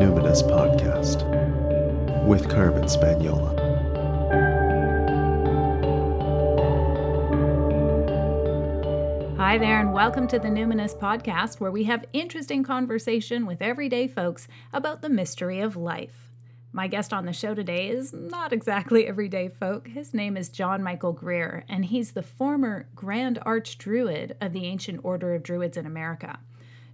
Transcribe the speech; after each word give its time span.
Numinous 0.00 0.42
Podcast 0.42 1.26
with 2.24 2.48
Carmen 2.48 2.84
Spagnola. 2.84 3.54
Hi 9.36 9.58
there, 9.58 9.78
and 9.78 9.92
welcome 9.92 10.26
to 10.28 10.38
the 10.38 10.48
Numinous 10.48 10.98
Podcast, 10.98 11.60
where 11.60 11.70
we 11.70 11.84
have 11.84 12.06
interesting 12.14 12.62
conversation 12.62 13.44
with 13.44 13.60
everyday 13.60 14.08
folks 14.08 14.48
about 14.72 15.02
the 15.02 15.10
mystery 15.10 15.60
of 15.60 15.76
life. 15.76 16.32
My 16.72 16.86
guest 16.86 17.12
on 17.12 17.26
the 17.26 17.34
show 17.34 17.52
today 17.52 17.90
is 17.90 18.14
not 18.14 18.54
exactly 18.54 19.06
everyday 19.06 19.50
folk. 19.50 19.86
His 19.86 20.14
name 20.14 20.38
is 20.38 20.48
John 20.48 20.82
Michael 20.82 21.12
Greer, 21.12 21.66
and 21.68 21.84
he's 21.84 22.12
the 22.12 22.22
former 22.22 22.88
Grand 22.94 23.38
Arch 23.42 23.76
Druid 23.76 24.34
of 24.40 24.54
the 24.54 24.64
Ancient 24.64 25.00
Order 25.04 25.34
of 25.34 25.42
Druids 25.42 25.76
in 25.76 25.84
America. 25.84 26.38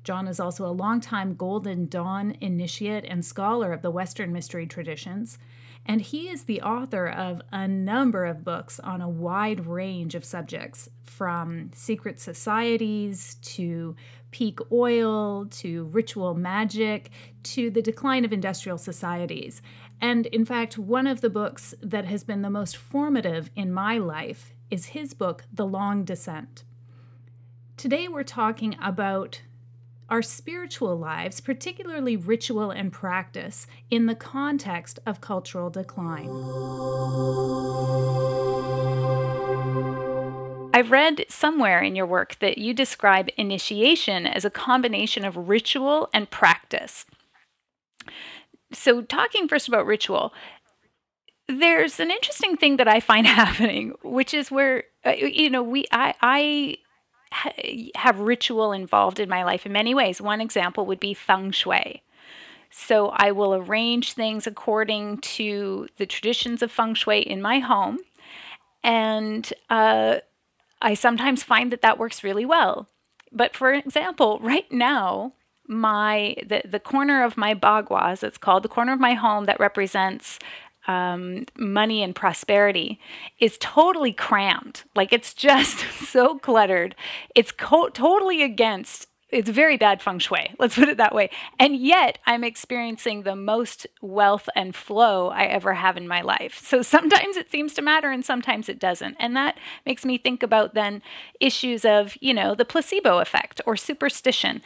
John 0.06 0.28
is 0.28 0.38
also 0.38 0.64
a 0.64 0.70
longtime 0.70 1.34
Golden 1.34 1.88
Dawn 1.88 2.36
initiate 2.40 3.04
and 3.04 3.24
scholar 3.24 3.72
of 3.72 3.82
the 3.82 3.90
Western 3.90 4.32
mystery 4.32 4.64
traditions, 4.64 5.36
and 5.84 6.00
he 6.00 6.28
is 6.28 6.44
the 6.44 6.62
author 6.62 7.08
of 7.08 7.42
a 7.50 7.66
number 7.66 8.24
of 8.24 8.44
books 8.44 8.78
on 8.78 9.00
a 9.00 9.08
wide 9.08 9.66
range 9.66 10.14
of 10.14 10.24
subjects, 10.24 10.88
from 11.02 11.72
secret 11.74 12.20
societies 12.20 13.34
to 13.42 13.96
peak 14.30 14.60
oil 14.70 15.46
to 15.46 15.86
ritual 15.86 16.34
magic 16.34 17.10
to 17.42 17.68
the 17.68 17.82
decline 17.82 18.24
of 18.24 18.32
industrial 18.32 18.78
societies. 18.78 19.60
And 20.00 20.26
in 20.26 20.44
fact, 20.44 20.78
one 20.78 21.08
of 21.08 21.20
the 21.20 21.30
books 21.30 21.74
that 21.82 22.04
has 22.04 22.22
been 22.22 22.42
the 22.42 22.50
most 22.50 22.76
formative 22.76 23.50
in 23.56 23.72
my 23.72 23.98
life 23.98 24.54
is 24.70 24.86
his 24.86 25.14
book, 25.14 25.46
The 25.52 25.66
Long 25.66 26.04
Descent. 26.04 26.62
Today, 27.76 28.06
we're 28.06 28.22
talking 28.22 28.76
about 28.80 29.40
our 30.08 30.22
spiritual 30.22 30.96
lives, 30.96 31.40
particularly 31.40 32.16
ritual 32.16 32.70
and 32.70 32.92
practice, 32.92 33.66
in 33.90 34.06
the 34.06 34.14
context 34.14 34.98
of 35.06 35.20
cultural 35.20 35.70
decline. 35.70 36.28
I've 40.76 40.90
read 40.90 41.24
somewhere 41.28 41.80
in 41.80 41.96
your 41.96 42.04
work 42.04 42.38
that 42.40 42.58
you 42.58 42.74
describe 42.74 43.30
initiation 43.38 44.26
as 44.26 44.44
a 44.44 44.50
combination 44.50 45.24
of 45.24 45.48
ritual 45.48 46.10
and 46.12 46.30
practice. 46.30 47.06
So, 48.72 49.00
talking 49.00 49.48
first 49.48 49.68
about 49.68 49.86
ritual, 49.86 50.34
there's 51.48 51.98
an 51.98 52.10
interesting 52.10 52.56
thing 52.56 52.76
that 52.76 52.88
I 52.88 53.00
find 53.00 53.26
happening, 53.42 53.94
which 54.02 54.34
is 54.34 54.50
where, 54.50 54.84
uh, 55.04 55.12
you 55.12 55.48
know, 55.48 55.62
we, 55.62 55.86
I, 55.92 56.14
I 56.20 56.76
have 57.94 58.20
ritual 58.20 58.72
involved 58.72 59.20
in 59.20 59.28
my 59.28 59.44
life 59.44 59.66
in 59.66 59.72
many 59.72 59.94
ways. 59.94 60.20
One 60.20 60.40
example 60.40 60.86
would 60.86 61.00
be 61.00 61.14
feng 61.14 61.50
shui. 61.50 62.02
So 62.70 63.08
I 63.10 63.32
will 63.32 63.54
arrange 63.54 64.12
things 64.12 64.46
according 64.46 65.18
to 65.18 65.88
the 65.96 66.06
traditions 66.06 66.62
of 66.62 66.70
feng 66.70 66.94
shui 66.94 67.20
in 67.20 67.40
my 67.40 67.58
home. 67.58 67.98
And 68.82 69.50
uh, 69.70 70.16
I 70.82 70.94
sometimes 70.94 71.42
find 71.42 71.72
that 71.72 71.82
that 71.82 71.98
works 71.98 72.22
really 72.22 72.44
well. 72.44 72.88
But 73.32 73.54
for 73.56 73.72
example, 73.72 74.38
right 74.40 74.70
now, 74.70 75.32
my 75.68 76.36
the, 76.46 76.62
the 76.64 76.78
corner 76.78 77.24
of 77.24 77.36
my 77.36 77.54
bagua, 77.54 78.22
it's 78.22 78.38
called, 78.38 78.62
the 78.62 78.68
corner 78.68 78.92
of 78.92 79.00
my 79.00 79.14
home 79.14 79.46
that 79.46 79.58
represents 79.58 80.38
um, 80.86 81.44
money 81.56 82.02
and 82.02 82.14
prosperity 82.14 83.00
is 83.38 83.56
totally 83.60 84.12
crammed. 84.12 84.84
Like 84.94 85.12
it's 85.12 85.34
just 85.34 85.78
so 86.08 86.38
cluttered. 86.38 86.94
It's 87.34 87.52
co- 87.52 87.88
totally 87.88 88.42
against. 88.42 89.08
It's 89.30 89.50
very 89.50 89.76
bad 89.76 90.00
feng 90.00 90.20
shui. 90.20 90.54
Let's 90.60 90.76
put 90.76 90.88
it 90.88 90.98
that 90.98 91.14
way. 91.14 91.30
And 91.58 91.76
yet, 91.76 92.18
I'm 92.26 92.44
experiencing 92.44 93.22
the 93.22 93.34
most 93.34 93.84
wealth 94.00 94.48
and 94.54 94.74
flow 94.74 95.30
I 95.30 95.46
ever 95.46 95.74
have 95.74 95.96
in 95.96 96.06
my 96.06 96.20
life. 96.22 96.60
So 96.62 96.80
sometimes 96.80 97.36
it 97.36 97.50
seems 97.50 97.74
to 97.74 97.82
matter 97.82 98.12
and 98.12 98.24
sometimes 98.24 98.68
it 98.68 98.78
doesn't. 98.78 99.16
And 99.18 99.34
that 99.36 99.58
makes 99.84 100.04
me 100.04 100.16
think 100.16 100.44
about 100.44 100.74
then 100.74 101.02
issues 101.40 101.84
of, 101.84 102.16
you 102.20 102.32
know, 102.32 102.54
the 102.54 102.64
placebo 102.64 103.18
effect 103.18 103.60
or 103.66 103.76
superstition. 103.76 104.62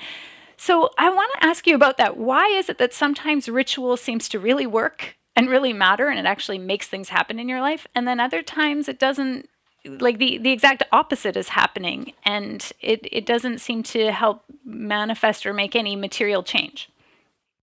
So 0.59 0.91
I 0.99 1.09
want 1.09 1.33
to 1.41 1.47
ask 1.47 1.67
you 1.67 1.75
about 1.75 1.97
that. 1.97 2.19
Why 2.19 2.47
is 2.49 2.69
it 2.69 2.77
that 2.77 2.93
sometimes 2.93 3.49
ritual 3.49 3.97
seems 3.97 4.29
to 4.29 4.39
really 4.39 4.67
work 4.67 5.17
and 5.41 5.49
really 5.49 5.73
matter 5.73 6.09
and 6.09 6.19
it 6.19 6.27
actually 6.27 6.59
makes 6.59 6.87
things 6.87 7.09
happen 7.09 7.39
in 7.39 7.49
your 7.49 7.63
life. 7.63 7.87
And 7.95 8.07
then 8.07 8.21
other 8.21 8.43
times 8.43 8.91
it 8.91 8.99
doesn't 8.99 9.49
like 9.87 10.19
the 10.19 10.37
the 10.37 10.53
exact 10.53 10.83
opposite 10.93 11.35
is 11.35 11.49
happening 11.49 12.13
and 12.27 12.71
it 12.83 13.09
it 13.11 13.25
doesn't 13.25 13.59
seem 13.59 13.83
to 13.83 14.13
help 14.13 14.45
manifest 14.67 15.47
or 15.47 15.55
make 15.55 15.75
any 15.75 15.97
material 15.97 16.43
change. 16.43 16.91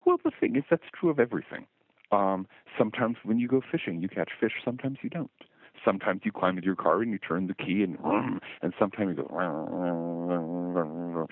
Well 0.05 0.17
the 0.23 0.31
thing 0.39 0.55
is 0.55 0.63
that's 0.71 0.89
true 0.99 1.11
of 1.11 1.19
everything. 1.19 1.67
Um, 2.11 2.47
sometimes 2.79 3.17
when 3.23 3.37
you 3.37 3.47
go 3.47 3.61
fishing 3.71 4.01
you 4.01 4.09
catch 4.09 4.31
fish 4.39 4.53
sometimes 4.65 4.97
you 5.03 5.11
don't. 5.11 5.29
Sometimes 5.85 6.21
you 6.23 6.31
climb 6.31 6.57
into 6.57 6.65
your 6.65 6.75
car 6.75 7.03
and 7.03 7.11
you 7.11 7.19
turn 7.19 7.45
the 7.45 7.53
key 7.53 7.83
and 7.83 7.95
and 8.63 8.73
sometimes 8.79 9.15
you 9.15 9.23
go 9.23 9.29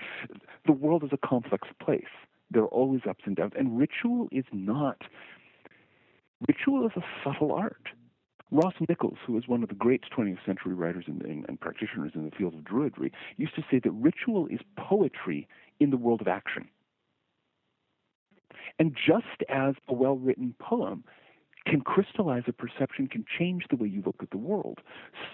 the 0.66 0.72
world 0.72 1.02
is 1.02 1.10
a 1.12 1.18
complex 1.26 1.66
place. 1.82 2.04
There 2.52 2.62
are 2.62 2.68
always 2.68 3.00
ups 3.08 3.22
and 3.24 3.34
downs 3.34 3.54
and 3.58 3.76
ritual 3.76 4.28
is 4.30 4.44
not 4.52 5.02
Ritual 6.48 6.86
is 6.86 6.92
a 6.96 7.04
subtle 7.24 7.52
art. 7.52 7.88
Ross 8.50 8.74
Nichols, 8.88 9.18
who 9.26 9.34
was 9.34 9.46
one 9.46 9.62
of 9.62 9.68
the 9.68 9.74
great 9.76 10.02
20th 10.16 10.44
century 10.44 10.74
writers 10.74 11.04
and, 11.06 11.22
and, 11.22 11.44
and 11.48 11.60
practitioners 11.60 12.12
in 12.14 12.24
the 12.24 12.32
field 12.36 12.54
of 12.54 12.60
druidry, 12.60 13.12
used 13.36 13.54
to 13.54 13.62
say 13.70 13.80
that 13.82 13.92
ritual 13.92 14.46
is 14.48 14.58
poetry 14.76 15.46
in 15.78 15.90
the 15.90 15.96
world 15.96 16.20
of 16.20 16.26
action. 16.28 16.68
And 18.78 18.96
just 18.96 19.42
as 19.48 19.74
a 19.88 19.94
well 19.94 20.16
written 20.16 20.54
poem 20.58 21.04
can 21.66 21.80
crystallize 21.82 22.44
a 22.48 22.52
perception, 22.52 23.06
can 23.06 23.24
change 23.38 23.64
the 23.70 23.76
way 23.76 23.86
you 23.86 24.02
look 24.04 24.16
at 24.20 24.30
the 24.30 24.38
world, 24.38 24.78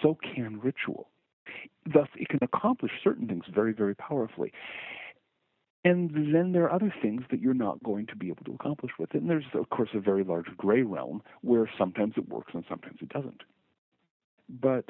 so 0.01 0.17
can 0.35 0.59
ritual. 0.59 1.09
Thus, 1.91 2.09
it 2.15 2.27
can 2.27 2.39
accomplish 2.41 2.91
certain 3.03 3.27
things 3.27 3.45
very, 3.53 3.73
very 3.73 3.95
powerfully. 3.95 4.51
And 5.87 6.35
then 6.35 6.51
there 6.51 6.63
are 6.63 6.73
other 6.73 6.93
things 7.01 7.21
that 7.31 7.39
you're 7.39 7.53
not 7.53 7.81
going 7.81 8.07
to 8.07 8.15
be 8.17 8.27
able 8.27 8.43
to 8.43 8.53
accomplish 8.53 8.91
with 8.99 9.15
it. 9.15 9.21
And 9.21 9.29
there's, 9.29 9.45
of 9.53 9.69
course, 9.69 9.87
a 9.93 10.01
very 10.01 10.21
large 10.21 10.47
gray 10.57 10.81
realm 10.81 11.23
where 11.43 11.69
sometimes 11.77 12.15
it 12.17 12.27
works 12.27 12.51
and 12.53 12.65
sometimes 12.67 12.97
it 13.01 13.07
doesn't. 13.07 13.43
But 14.49 14.83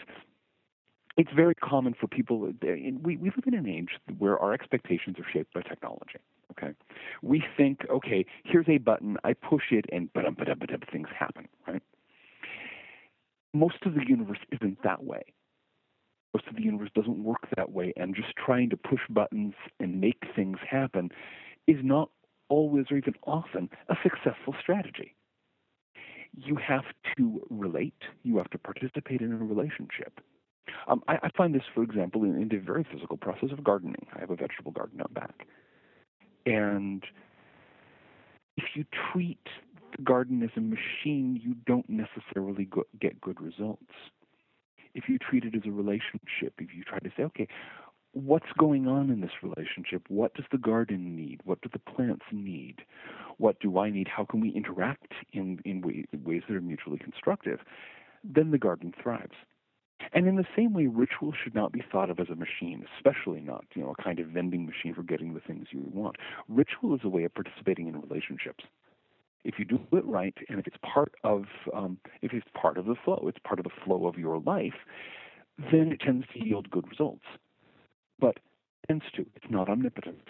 it's 1.16 1.30
very 1.36 1.54
common 1.54 1.94
for 1.94 2.08
people. 2.08 2.52
We, 2.64 3.16
we 3.16 3.30
live 3.30 3.44
in 3.46 3.54
an 3.54 3.70
age 3.70 3.90
where 4.18 4.40
our 4.40 4.54
expectations 4.54 5.18
are 5.20 5.26
shaped 5.32 5.54
by 5.54 5.62
technology. 5.62 6.18
Okay, 6.52 6.74
we 7.22 7.44
think, 7.56 7.82
okay, 7.92 8.26
here's 8.44 8.68
a 8.68 8.80
button, 8.80 9.18
I 9.24 9.34
push 9.34 9.66
it, 9.70 9.86
and 9.92 10.12
ba 10.14 10.22
ba 10.32 10.56
ba 10.56 10.78
things 10.92 11.10
happen. 11.16 11.48
Right. 11.68 11.84
Most 13.54 13.86
of 13.86 13.94
the 13.94 14.02
universe 14.08 14.40
isn't 14.52 14.82
that 14.82 15.04
way 15.04 15.22
most 16.34 16.48
of 16.48 16.56
the 16.56 16.64
universe 16.64 16.90
doesn't 16.94 17.24
work 17.24 17.48
that 17.56 17.72
way, 17.72 17.94
and 17.96 18.16
just 18.16 18.34
trying 18.36 18.70
to 18.70 18.78
push 18.78 19.00
buttons 19.10 19.54
and 19.80 20.02
make 20.02 20.24
things 20.36 20.58
happen 20.70 21.10
is 21.68 21.78
not 21.84 22.10
always 22.50 22.86
or 22.92 22.98
even 22.98 23.14
often 23.26 23.70
a 23.90 23.96
successful 24.04 24.56
strategy. 24.62 25.16
You 26.34 26.56
have 26.56 26.86
to 27.18 27.42
relate, 27.50 28.02
you 28.24 28.38
have 28.38 28.50
to 28.52 28.58
participate 28.58 29.22
in 29.22 29.32
a 29.32 29.38
relationship. 29.38 30.20
Um, 30.88 31.02
I, 31.08 31.16
I, 31.24 31.30
find 31.36 31.56
this, 31.56 31.64
for 31.74 31.82
example, 31.82 32.24
in, 32.24 32.40
in 32.42 32.50
the 32.50 32.58
very 32.58 32.86
physical 32.92 33.18
process 33.18 33.50
of 33.52 33.64
gardening. 33.64 34.06
I 34.16 34.20
have 34.20 34.30
a 34.30 34.36
vegetable 34.36 34.72
garden 34.72 35.02
out 35.02 35.14
back. 35.14 35.48
And 36.46 37.04
if 38.58 38.66
you 38.76 38.86
treat 39.12 39.46
the 39.96 40.04
garden 40.04 40.44
as 40.44 40.50
a 40.56 40.62
machine, 40.62 41.40
you 41.42 41.56
don't 41.66 41.90
necessarily 41.90 42.66
go, 42.66 42.84
get 43.00 43.20
good 43.20 43.42
results 43.42 43.92
if 44.98 45.08
you 45.08 45.20
treat 45.20 45.46
it 45.46 45.54
as 45.56 45.62
a 45.66 45.72
relationship, 45.72 46.54
if 46.58 46.74
you 46.76 46.84
try 46.84 46.98
to 47.00 47.10
say, 47.16 47.24
okay, 47.24 47.48
what's 48.14 48.52
going 48.58 48.88
on 48.88 49.12
in 49.12 49.22
this 49.22 49.44
relationship? 49.44 50.02
What 50.10 50.34
does 50.34 50.46
the 50.52 50.58
garden 50.58 51.16
need? 51.16 51.42
What 51.46 51.62
do 51.62 51.70
the 51.72 51.80
plants 51.80 52.26
need? 52.32 52.78
What 53.38 53.60
do 53.60 53.78
I 53.78 53.92
need? 53.92 54.08
How 54.08 54.26
can 54.26 54.42
we 54.42 54.50
interact 54.50 55.14
in, 55.34 55.60
in 55.66 55.82
ways, 55.82 56.06
ways 56.26 56.42
that 56.50 56.56
are 56.56 56.62
mutually 56.62 56.98
constructive? 56.98 57.60
Then 58.24 58.50
the 58.50 58.58
garden 58.58 58.92
thrives. 59.02 59.36
And 60.14 60.28
in 60.28 60.36
the 60.36 60.46
same 60.56 60.74
way, 60.74 60.88
ritual 60.88 61.34
should 61.44 61.54
not 61.54 61.72
be 61.72 61.84
thought 61.92 62.10
of 62.10 62.20
as 62.20 62.28
a 62.30 62.36
machine, 62.36 62.86
especially 62.98 63.42
not, 63.42 63.66
you 63.76 63.84
know, 63.84 63.94
a 63.98 64.04
kind 64.04 64.20
of 64.20 64.28
vending 64.28 64.66
machine 64.66 64.96
for 64.96 65.04
getting 65.04 65.34
the 65.34 65.40
things 65.40 65.68
you 65.72 65.84
want. 65.94 66.16
Ritual 66.48 66.96
is 66.96 67.02
a 67.04 67.10
way 67.10 67.24
of 67.24 67.34
participating 67.34 67.88
in 67.88 68.02
relationships 68.02 68.64
if 69.48 69.58
you 69.58 69.66
do 69.66 69.80
it 69.94 70.06
right 70.06 70.36
and 70.50 70.60
if 70.60 70.68
it's 70.68 70.78
part 70.84 71.14
of 71.24 71.46
um, 71.74 71.98
if 72.22 72.34
it's 72.34 72.48
part 72.54 72.78
of 72.78 72.86
the 72.86 72.96
flow, 73.04 73.24
it's 73.28 73.40
part 73.44 73.60
of 73.60 73.64
the 73.64 73.72
flow 73.84 74.06
of 74.06 74.18
your 74.18 74.40
life, 74.42 74.76
then 75.72 75.92
it 75.94 76.02
tends 76.02 76.28
to 76.34 76.46
yield 76.46 76.70
good 76.70 76.88
results. 76.90 77.24
But 78.20 78.38
tends 78.88 79.06
to. 79.16 79.26
It's 79.36 79.50
not 79.50 79.70
omnipotent. 79.70 80.28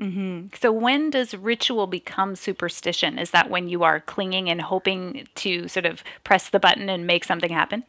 Mm-hmm. 0.00 0.48
So 0.60 0.72
when 0.72 1.10
does 1.10 1.34
ritual 1.34 1.86
become 1.86 2.34
superstition? 2.34 3.18
Is 3.18 3.30
that 3.30 3.50
when 3.50 3.68
you 3.68 3.84
are 3.84 4.00
clinging 4.00 4.48
and 4.50 4.60
hoping 4.60 5.28
to 5.36 5.68
sort 5.68 5.86
of 5.86 6.02
press 6.24 6.48
the 6.48 6.58
button 6.58 6.88
and 6.88 7.06
make 7.06 7.24
something 7.24 7.50
happen? 7.50 7.84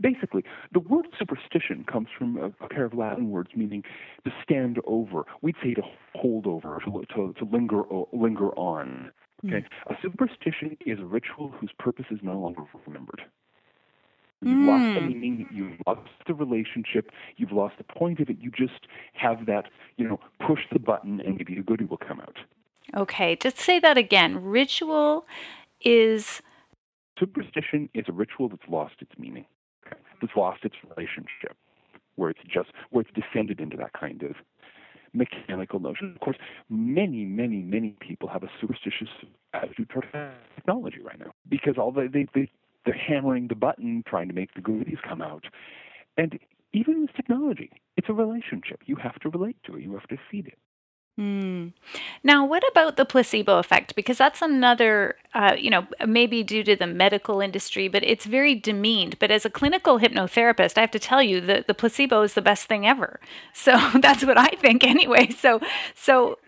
Basically, 0.00 0.44
the 0.72 0.80
word 0.80 1.06
superstition 1.18 1.84
comes 1.84 2.08
from 2.16 2.36
a, 2.36 2.64
a, 2.64 2.68
pair 2.68 2.84
of 2.84 2.94
Latin 2.94 3.30
words 3.30 3.50
meaning 3.54 3.82
to 4.24 4.32
stand 4.42 4.78
over. 4.86 5.24
We'd 5.42 5.56
say 5.62 5.74
to 5.74 5.82
hold 6.14 6.46
over, 6.46 6.80
to, 6.84 7.04
to, 7.14 7.34
to 7.34 7.44
linger, 7.44 7.82
linger 8.12 8.50
on. 8.56 9.10
Okay, 9.44 9.58
mm. 9.58 9.92
a 9.92 9.96
superstition 10.00 10.76
is 10.86 10.98
a 10.98 11.04
ritual 11.04 11.52
whose 11.60 11.70
purpose 11.78 12.06
is 12.10 12.18
no 12.22 12.38
longer 12.38 12.62
remembered. 12.86 13.22
You've 14.42 14.56
mm. 14.56 14.66
lost 14.66 14.94
the 14.94 15.00
hmm. 15.00 15.06
meaning, 15.08 15.48
you've 15.50 15.80
lost 15.86 16.10
the 16.26 16.34
relationship, 16.34 17.10
you've 17.36 17.52
lost 17.52 17.78
the 17.78 17.84
point 17.84 18.20
of 18.20 18.28
it. 18.28 18.36
You 18.38 18.50
just 18.50 18.86
have 19.14 19.46
that, 19.46 19.64
you 19.96 20.06
know, 20.06 20.20
push 20.46 20.60
the 20.70 20.78
button 20.78 21.20
and 21.20 21.36
maybe 21.36 21.56
a 21.56 21.62
goodie 21.62 21.86
will 21.86 21.96
come 21.96 22.20
out. 22.20 22.36
Okay, 22.94 23.36
just 23.36 23.58
say 23.58 23.80
that 23.80 23.96
again. 23.96 24.42
Ritual 24.42 25.26
is. 25.80 26.42
Superstition 27.18 27.88
is 27.94 28.04
a 28.08 28.12
ritual 28.12 28.50
that's 28.50 28.68
lost 28.68 28.96
its 29.00 29.12
meaning? 29.18 29.46
That's 30.20 30.36
lost 30.36 30.64
its 30.64 30.76
relationship, 30.88 31.56
where 32.16 32.30
it's 32.30 32.40
just 32.52 32.70
where 32.90 33.02
it's 33.02 33.10
descended 33.14 33.60
into 33.60 33.76
that 33.76 33.92
kind 33.92 34.22
of 34.22 34.34
mechanical 35.12 35.80
notion. 35.80 36.12
Of 36.14 36.20
course, 36.20 36.36
many, 36.68 37.24
many, 37.24 37.62
many 37.62 37.96
people 38.00 38.28
have 38.28 38.42
a 38.42 38.50
superstitious 38.60 39.08
attitude 39.54 39.88
toward 39.88 40.06
technology 40.54 41.00
right 41.02 41.18
now 41.18 41.32
because 41.48 41.74
all 41.78 41.92
they, 41.92 42.06
they, 42.06 42.26
they 42.34 42.50
they're 42.84 42.94
hammering 42.94 43.48
the 43.48 43.54
button 43.54 44.04
trying 44.06 44.28
to 44.28 44.34
make 44.34 44.54
the 44.54 44.60
goodies 44.60 44.98
come 45.06 45.20
out. 45.20 45.44
And 46.16 46.38
even 46.72 47.02
with 47.02 47.12
technology, 47.14 47.70
it's 47.96 48.08
a 48.08 48.12
relationship. 48.12 48.80
You 48.86 48.96
have 48.96 49.16
to 49.20 49.28
relate 49.28 49.56
to 49.66 49.76
it. 49.76 49.82
You 49.82 49.92
have 49.94 50.06
to 50.08 50.16
feed 50.30 50.46
it. 50.46 50.58
Mm. 51.18 51.72
Now, 52.22 52.44
what 52.44 52.62
about 52.70 52.96
the 52.96 53.06
placebo 53.06 53.58
effect? 53.58 53.94
Because 53.94 54.18
that's 54.18 54.42
another, 54.42 55.16
uh, 55.32 55.56
you 55.58 55.70
know, 55.70 55.86
maybe 56.06 56.42
due 56.42 56.62
to 56.64 56.76
the 56.76 56.86
medical 56.86 57.40
industry, 57.40 57.88
but 57.88 58.04
it's 58.04 58.26
very 58.26 58.54
demeaned. 58.54 59.18
But 59.18 59.30
as 59.30 59.46
a 59.46 59.50
clinical 59.50 59.98
hypnotherapist, 59.98 60.76
I 60.76 60.82
have 60.82 60.90
to 60.90 60.98
tell 60.98 61.22
you 61.22 61.40
that 61.42 61.68
the 61.68 61.74
placebo 61.74 62.20
is 62.20 62.34
the 62.34 62.42
best 62.42 62.66
thing 62.66 62.86
ever. 62.86 63.18
So 63.54 63.78
that's 64.00 64.26
what 64.26 64.36
I 64.36 64.48
think, 64.60 64.84
anyway. 64.84 65.30
So, 65.30 65.60
so 65.94 66.38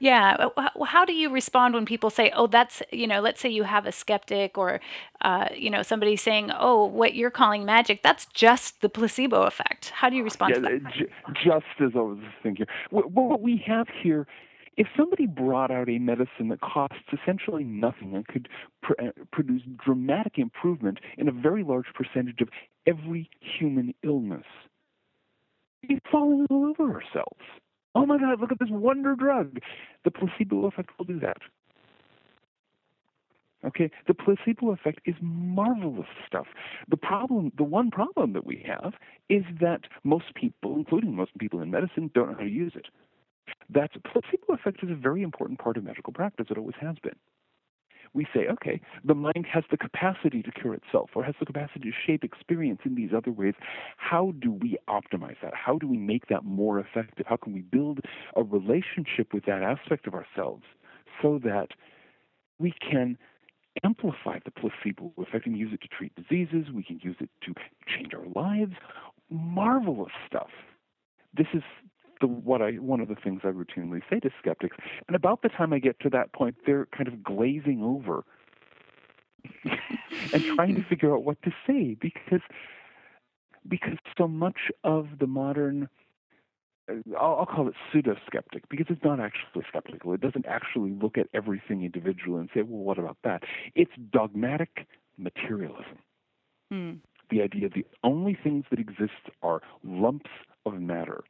yeah 0.00 0.48
how 0.86 1.04
do 1.04 1.12
you 1.12 1.30
respond 1.30 1.74
when 1.74 1.84
people 1.84 2.08
say 2.08 2.30
oh 2.34 2.46
that's 2.46 2.82
you 2.92 3.06
know 3.06 3.20
let's 3.20 3.40
say 3.40 3.48
you 3.48 3.64
have 3.64 3.86
a 3.86 3.92
skeptic 3.92 4.56
or 4.56 4.80
uh, 5.22 5.48
you 5.54 5.68
know 5.68 5.82
somebody 5.82 6.16
saying 6.16 6.50
oh 6.58 6.84
what 6.84 7.14
you're 7.14 7.30
calling 7.30 7.64
magic 7.64 8.02
that's 8.02 8.26
just 8.26 8.80
the 8.80 8.88
placebo 8.88 9.42
effect 9.42 9.90
how 9.90 10.08
do 10.08 10.16
you 10.16 10.22
respond 10.22 10.54
yeah, 10.54 10.68
to 10.68 10.78
that? 10.78 11.06
just 11.34 11.66
as 11.80 11.90
i 11.94 12.00
was 12.00 12.18
thinking. 12.42 12.66
What 12.90 13.40
we 13.40 13.62
have 13.66 13.86
here 14.02 14.26
if 14.76 14.88
somebody 14.96 15.26
brought 15.26 15.70
out 15.70 15.88
a 15.88 15.98
medicine 15.98 16.48
that 16.48 16.60
costs 16.60 17.04
essentially 17.12 17.64
nothing 17.64 18.14
and 18.14 18.26
could 18.26 18.48
pr- 18.82 18.94
uh, 19.00 19.10
produce 19.32 19.62
dramatic 19.84 20.36
improvement 20.36 20.98
in 21.16 21.28
a 21.28 21.32
very 21.32 21.62
large 21.62 21.86
percentage 21.94 22.40
of 22.40 22.48
every 22.86 23.30
human 23.40 23.94
illness, 24.02 24.44
we'd 25.88 26.00
falling 26.10 26.46
all 26.50 26.66
over 26.66 26.92
ourselves 26.92 27.44
oh 27.94 28.06
my 28.06 28.18
God, 28.18 28.40
look 28.40 28.52
at 28.52 28.58
this 28.58 28.70
wonder 28.70 29.14
drug. 29.14 29.58
The 30.04 30.10
placebo 30.10 30.66
effect 30.66 30.90
will 30.98 31.06
do 31.06 31.20
that. 31.20 31.38
Okay, 33.64 33.90
the 34.06 34.14
placebo 34.14 34.72
effect 34.72 35.00
is 35.06 35.14
marvelous 35.22 36.08
stuff. 36.26 36.46
The 36.90 36.98
problem, 36.98 37.50
the 37.56 37.64
one 37.64 37.90
problem 37.90 38.34
that 38.34 38.44
we 38.44 38.62
have 38.66 38.92
is 39.30 39.42
that 39.60 39.82
most 40.02 40.34
people, 40.34 40.76
including 40.76 41.16
most 41.16 41.36
people 41.38 41.60
in 41.60 41.70
medicine, 41.70 42.10
don't 42.14 42.28
know 42.30 42.36
how 42.36 42.44
to 42.44 42.50
use 42.50 42.72
it. 42.74 42.86
That 43.70 43.90
placebo 44.04 44.52
effect 44.52 44.82
is 44.82 44.90
a 44.90 44.94
very 44.94 45.22
important 45.22 45.58
part 45.58 45.78
of 45.78 45.84
medical 45.84 46.12
practice. 46.12 46.46
It 46.50 46.58
always 46.58 46.76
has 46.80 46.96
been 47.02 47.16
we 48.14 48.26
say, 48.32 48.46
okay, 48.46 48.80
the 49.04 49.14
mind 49.14 49.44
has 49.52 49.64
the 49.70 49.76
capacity 49.76 50.42
to 50.42 50.50
cure 50.52 50.74
itself 50.74 51.10
or 51.14 51.24
has 51.24 51.34
the 51.40 51.46
capacity 51.46 51.90
to 51.90 51.96
shape 52.06 52.22
experience 52.22 52.80
in 52.84 52.94
these 52.94 53.10
other 53.14 53.32
ways. 53.32 53.54
How 53.96 54.32
do 54.38 54.52
we 54.52 54.78
optimize 54.88 55.36
that? 55.42 55.52
How 55.54 55.78
do 55.78 55.88
we 55.88 55.98
make 55.98 56.28
that 56.28 56.44
more 56.44 56.78
effective? 56.78 57.26
How 57.26 57.36
can 57.36 57.52
we 57.52 57.62
build 57.62 58.00
a 58.36 58.42
relationship 58.42 59.34
with 59.34 59.44
that 59.46 59.62
aspect 59.62 60.06
of 60.06 60.14
ourselves 60.14 60.62
so 61.20 61.40
that 61.42 61.68
we 62.58 62.72
can 62.80 63.18
amplify 63.82 64.38
the 64.44 64.52
placebo 64.52 65.12
effect 65.18 65.46
and 65.46 65.58
use 65.58 65.72
it 65.72 65.80
to 65.82 65.88
treat 65.88 66.14
diseases? 66.14 66.72
We 66.72 66.84
can 66.84 67.00
use 67.02 67.16
it 67.20 67.30
to 67.46 67.54
change 67.86 68.14
our 68.14 68.26
lives. 68.34 68.74
Marvelous 69.28 70.12
stuff. 70.26 70.50
This 71.36 71.48
is 71.52 71.62
the 72.20 72.26
what 72.26 72.62
I 72.62 72.72
one 72.72 73.00
of 73.00 73.08
the 73.08 73.14
things 73.14 73.40
I 73.44 73.48
routinely 73.48 74.02
say 74.10 74.20
to 74.20 74.30
skeptics. 74.38 74.76
And 75.06 75.16
about 75.16 75.42
the 75.42 75.48
time 75.48 75.72
I 75.72 75.78
get 75.78 75.98
to 76.00 76.10
that 76.10 76.32
point, 76.32 76.56
they're 76.66 76.86
kind 76.86 77.08
of 77.08 77.22
glazing 77.22 77.82
over 77.82 78.24
and 80.32 80.44
trying 80.56 80.74
to 80.76 80.84
figure 80.88 81.14
out 81.14 81.24
what 81.24 81.40
to 81.42 81.50
say 81.66 81.96
because 82.00 82.40
because 83.66 83.98
so 84.16 84.28
much 84.28 84.70
of 84.82 85.06
the 85.18 85.26
modern 85.26 85.88
uh, 86.90 86.94
I'll, 87.18 87.36
I'll 87.40 87.46
call 87.46 87.68
it 87.68 87.74
pseudo 87.92 88.16
skeptic 88.26 88.68
because 88.68 88.86
it's 88.90 89.04
not 89.04 89.20
actually 89.20 89.64
skeptical. 89.68 90.12
It 90.12 90.20
doesn't 90.20 90.46
actually 90.46 90.92
look 90.92 91.16
at 91.16 91.28
everything 91.32 91.82
individually 91.82 92.40
and 92.40 92.50
say, 92.54 92.62
well, 92.62 92.82
what 92.82 92.98
about 92.98 93.16
that? 93.24 93.42
It's 93.74 93.92
dogmatic 94.12 94.86
materialism. 95.16 95.98
Mm. 96.72 96.98
The 97.30 97.42
idea 97.42 97.68
the 97.70 97.86
only 98.02 98.36
things 98.42 98.64
that 98.70 98.78
exist 98.78 99.30
are 99.42 99.62
lumps 99.82 100.30
of 100.66 100.74
matter 100.80 101.24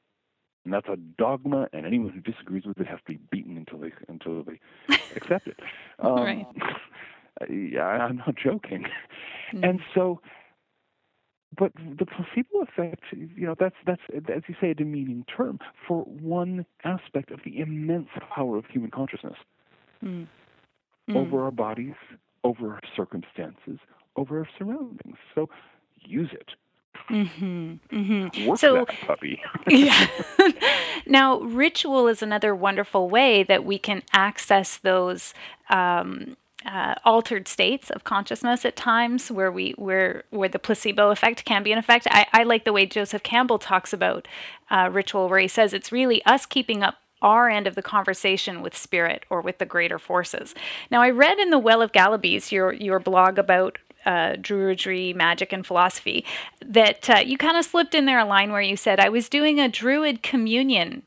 and 0.64 0.72
that's 0.72 0.88
a 0.88 0.96
dogma, 0.96 1.68
and 1.72 1.86
anyone 1.86 2.10
who 2.10 2.20
disagrees 2.20 2.64
with 2.64 2.78
it 2.80 2.86
has 2.86 2.98
to 3.06 3.12
be 3.12 3.18
beaten 3.30 3.56
until 3.56 3.78
they 3.78 3.92
until 4.08 4.42
they 4.42 4.60
accept 5.16 5.46
it. 5.46 5.58
Um, 5.98 6.14
right. 6.14 6.46
Yeah, 7.50 7.86
I'm 7.86 8.18
not 8.18 8.36
joking. 8.36 8.86
Mm. 9.52 9.68
And 9.68 9.80
so, 9.92 10.20
but 11.58 11.72
the 11.74 12.06
placebo 12.06 12.62
effect, 12.62 13.02
you 13.12 13.44
know, 13.44 13.56
that's 13.58 13.74
that's 13.84 14.00
as 14.14 14.42
you 14.46 14.54
say 14.60 14.70
a 14.70 14.74
demeaning 14.74 15.24
term 15.36 15.58
for 15.86 16.02
one 16.02 16.64
aspect 16.84 17.32
of 17.32 17.40
the 17.44 17.58
immense 17.58 18.08
power 18.34 18.56
of 18.56 18.66
human 18.66 18.92
consciousness 18.92 19.34
mm. 20.02 20.28
Mm. 21.08 21.16
over 21.16 21.42
our 21.42 21.50
bodies, 21.50 21.94
over 22.44 22.72
our 22.72 22.80
circumstances, 22.96 23.80
over 24.16 24.38
our 24.38 24.48
surroundings. 24.56 25.16
So, 25.34 25.48
use 26.04 26.30
it. 26.32 26.50
Mm-hmm, 27.10 27.74
mm-hmm. 27.90 28.46
Work 28.46 28.58
so, 28.58 28.84
that 28.86 28.94
puppy. 29.06 29.42
yeah. 29.68 30.08
now, 31.06 31.40
ritual 31.40 32.08
is 32.08 32.22
another 32.22 32.54
wonderful 32.54 33.08
way 33.08 33.42
that 33.42 33.64
we 33.64 33.78
can 33.78 34.02
access 34.12 34.76
those 34.78 35.34
um, 35.68 36.36
uh, 36.64 36.94
altered 37.04 37.46
states 37.46 37.90
of 37.90 38.04
consciousness 38.04 38.64
at 38.64 38.76
times, 38.76 39.30
where 39.30 39.52
we 39.52 39.72
where 39.72 40.24
where 40.30 40.48
the 40.48 40.58
placebo 40.58 41.10
effect 41.10 41.44
can 41.44 41.62
be 41.62 41.72
an 41.72 41.78
effect. 41.78 42.06
I, 42.10 42.26
I 42.32 42.42
like 42.44 42.64
the 42.64 42.72
way 42.72 42.86
Joseph 42.86 43.22
Campbell 43.22 43.58
talks 43.58 43.92
about 43.92 44.26
uh, 44.70 44.88
ritual, 44.90 45.28
where 45.28 45.38
he 45.38 45.48
says 45.48 45.72
it's 45.72 45.92
really 45.92 46.24
us 46.24 46.46
keeping 46.46 46.82
up 46.82 46.96
our 47.20 47.48
end 47.48 47.66
of 47.66 47.74
the 47.74 47.82
conversation 47.82 48.60
with 48.60 48.76
spirit 48.76 49.24
or 49.30 49.40
with 49.40 49.58
the 49.58 49.66
greater 49.66 49.98
forces. 49.98 50.54
Now, 50.90 51.00
I 51.00 51.10
read 51.10 51.38
in 51.38 51.50
the 51.50 51.58
Well 51.58 51.82
of 51.82 51.92
Galabes 51.92 52.50
your 52.50 52.72
your 52.72 53.00
blog 53.00 53.38
about 53.38 53.78
uh, 54.06 54.34
Druidry, 54.36 55.14
magic, 55.14 55.52
and 55.52 55.66
philosophy, 55.66 56.24
that 56.64 57.08
uh, 57.10 57.22
you 57.24 57.38
kind 57.38 57.56
of 57.56 57.64
slipped 57.64 57.94
in 57.94 58.06
there 58.06 58.18
a 58.18 58.24
line 58.24 58.52
where 58.52 58.60
you 58.60 58.76
said, 58.76 59.00
I 59.00 59.08
was 59.08 59.28
doing 59.28 59.60
a 59.60 59.68
Druid 59.68 60.22
communion 60.22 61.02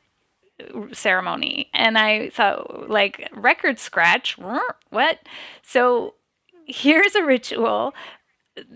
uh, 0.60 0.94
ceremony. 0.94 1.70
And 1.74 1.98
I 1.98 2.30
thought, 2.30 2.89
like, 2.89 3.30
record 3.34 3.80
scratch? 3.80 4.38
What? 4.89 5.20
So 5.63 6.16
here's 6.66 7.16
a 7.16 7.24
ritual. 7.24 7.94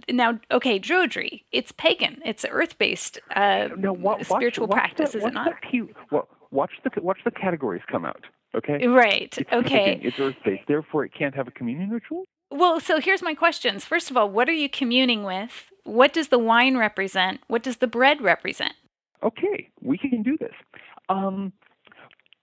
Now, 0.08 0.40
okay, 0.52 0.80
Druidry, 0.80 1.44
it's 1.52 1.72
pagan, 1.72 2.22
it's 2.24 2.46
earth 2.50 2.78
based 2.78 3.20
uh, 3.36 3.70
no, 3.76 3.94
watch, 3.94 4.26
spiritual 4.26 4.68
watch 4.68 4.78
practice, 4.78 5.14
the, 5.14 5.18
is 5.18 5.26
it 5.26 5.34
not? 5.34 5.56
The, 5.72 6.22
watch, 6.52 6.72
the, 6.84 7.02
watch 7.02 7.18
the 7.26 7.32
categories 7.32 7.82
come 7.90 8.06
out. 8.06 8.24
Okay. 8.56 8.86
Right. 8.88 9.36
It's 9.38 9.52
okay. 9.52 9.96
Pagan, 9.96 10.08
it's 10.08 10.20
earth 10.20 10.36
based. 10.44 10.64
Therefore, 10.68 11.06
it 11.06 11.14
can't 11.18 11.36
have 11.36 11.48
a 11.48 11.52
communion 11.52 11.90
ritual. 11.90 12.26
Well, 12.50 12.80
so 12.82 13.00
here's 13.00 13.22
my 13.22 13.34
questions. 13.34 13.86
First 13.86 14.12
of 14.12 14.18
all, 14.18 14.30
what 14.30 14.50
are 14.50 14.54
you 14.54 14.68
communing 14.68 15.24
with? 15.24 15.72
What 15.86 16.14
does 16.14 16.28
the 16.28 16.40
wine 16.40 16.78
represent? 16.78 17.40
What 17.48 17.64
does 17.64 17.78
the 17.78 17.88
bread 17.88 18.22
represent? 18.22 18.74
Okay, 19.24 19.70
we 19.82 19.98
can 19.98 20.22
do 20.22 20.38
this. 20.38 20.54
Um, 21.08 21.54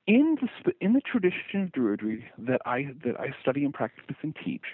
in 0.06 0.36
the 0.64 0.72
in 0.80 0.94
the 0.94 1.02
tradition 1.02 1.62
of 1.62 1.68
Druidry 1.70 2.24
that 2.38 2.62
I 2.64 2.88
that 3.04 3.20
I 3.20 3.34
study 3.42 3.64
and 3.64 3.74
practice 3.74 4.16
and 4.22 4.34
teach, 4.44 4.64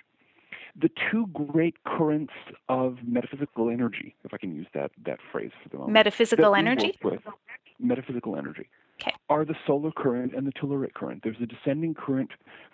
the 0.81 0.91
two 1.11 1.27
great 1.29 1.83
currents 1.85 2.33
of 2.69 2.99
metaphysical 3.05 3.71
energy, 3.71 4.15
if 4.25 4.33
I 4.33 4.37
can 4.37 4.55
use 4.55 4.67
that 4.75 4.93
that 5.05 5.19
phrase 5.33 5.51
for 5.63 5.69
the 5.71 5.79
moment, 5.79 5.95
metaphysical 5.95 6.55
energy, 6.55 6.97
with, 7.03 7.21
metaphysical 7.81 8.37
energy, 8.37 8.69
okay. 9.07 9.17
are 9.29 9.45
the 9.45 9.55
solar 9.67 9.91
current 9.91 10.35
and 10.35 10.47
the 10.47 10.53
telluric 10.53 10.95
current. 10.95 11.21
There's 11.23 11.37
a 11.41 11.47
descending 11.47 11.95
current 11.95 12.31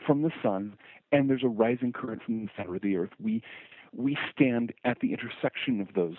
from 0.07 0.23
the 0.23 0.31
sun 0.43 0.77
and 1.13 1.29
there's 1.29 1.45
a 1.45 1.49
rising 1.49 1.93
current 1.93 2.23
from 2.23 2.43
the 2.43 2.51
center 2.57 2.77
of 2.77 2.83
the 2.83 2.97
earth. 2.97 3.11
We 3.23 3.43
we 3.93 4.17
stand 4.33 4.73
at 4.85 4.99
the 5.01 5.13
intersection 5.13 5.81
of 5.81 5.89
those 5.95 6.17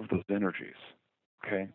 of 0.00 0.08
those 0.08 0.24
energies. 0.30 0.74
Okay, 1.44 1.68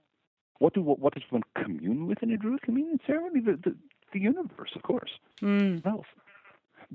what 0.59 0.73
do 0.73 0.81
what, 0.81 0.99
what 0.99 1.13
does 1.13 1.23
one 1.29 1.43
commune 1.61 2.07
with 2.07 2.21
in 2.21 2.31
a 2.31 2.37
Druid 2.37 2.61
communion 2.61 2.99
ceremony? 3.05 3.41
The 3.41 3.59
the, 3.63 3.75
the 4.13 4.19
universe, 4.19 4.71
of 4.75 4.83
course. 4.83 5.11
Mm. 5.41 5.85
Else, 5.85 6.05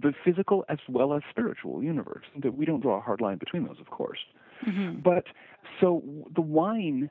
the 0.00 0.12
physical 0.24 0.64
as 0.68 0.78
well 0.88 1.14
as 1.14 1.22
spiritual 1.30 1.82
universe. 1.82 2.24
That 2.42 2.56
we 2.56 2.64
don't 2.64 2.80
draw 2.80 2.98
a 2.98 3.00
hard 3.00 3.20
line 3.20 3.38
between 3.38 3.66
those, 3.66 3.80
of 3.80 3.90
course. 3.90 4.20
Mm-hmm. 4.66 5.00
But 5.00 5.24
So 5.80 6.02
the 6.34 6.40
wine, 6.40 7.10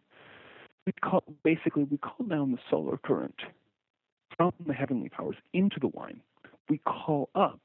we 0.85 0.93
call, 0.93 1.23
basically, 1.43 1.83
we 1.83 1.97
call 1.97 2.25
down 2.27 2.51
the 2.51 2.57
solar 2.69 2.97
current 2.97 3.41
from 4.35 4.53
the 4.65 4.73
heavenly 4.73 5.09
powers 5.09 5.35
into 5.53 5.79
the 5.79 5.87
wine. 5.87 6.21
We 6.69 6.79
call 6.79 7.29
up 7.35 7.59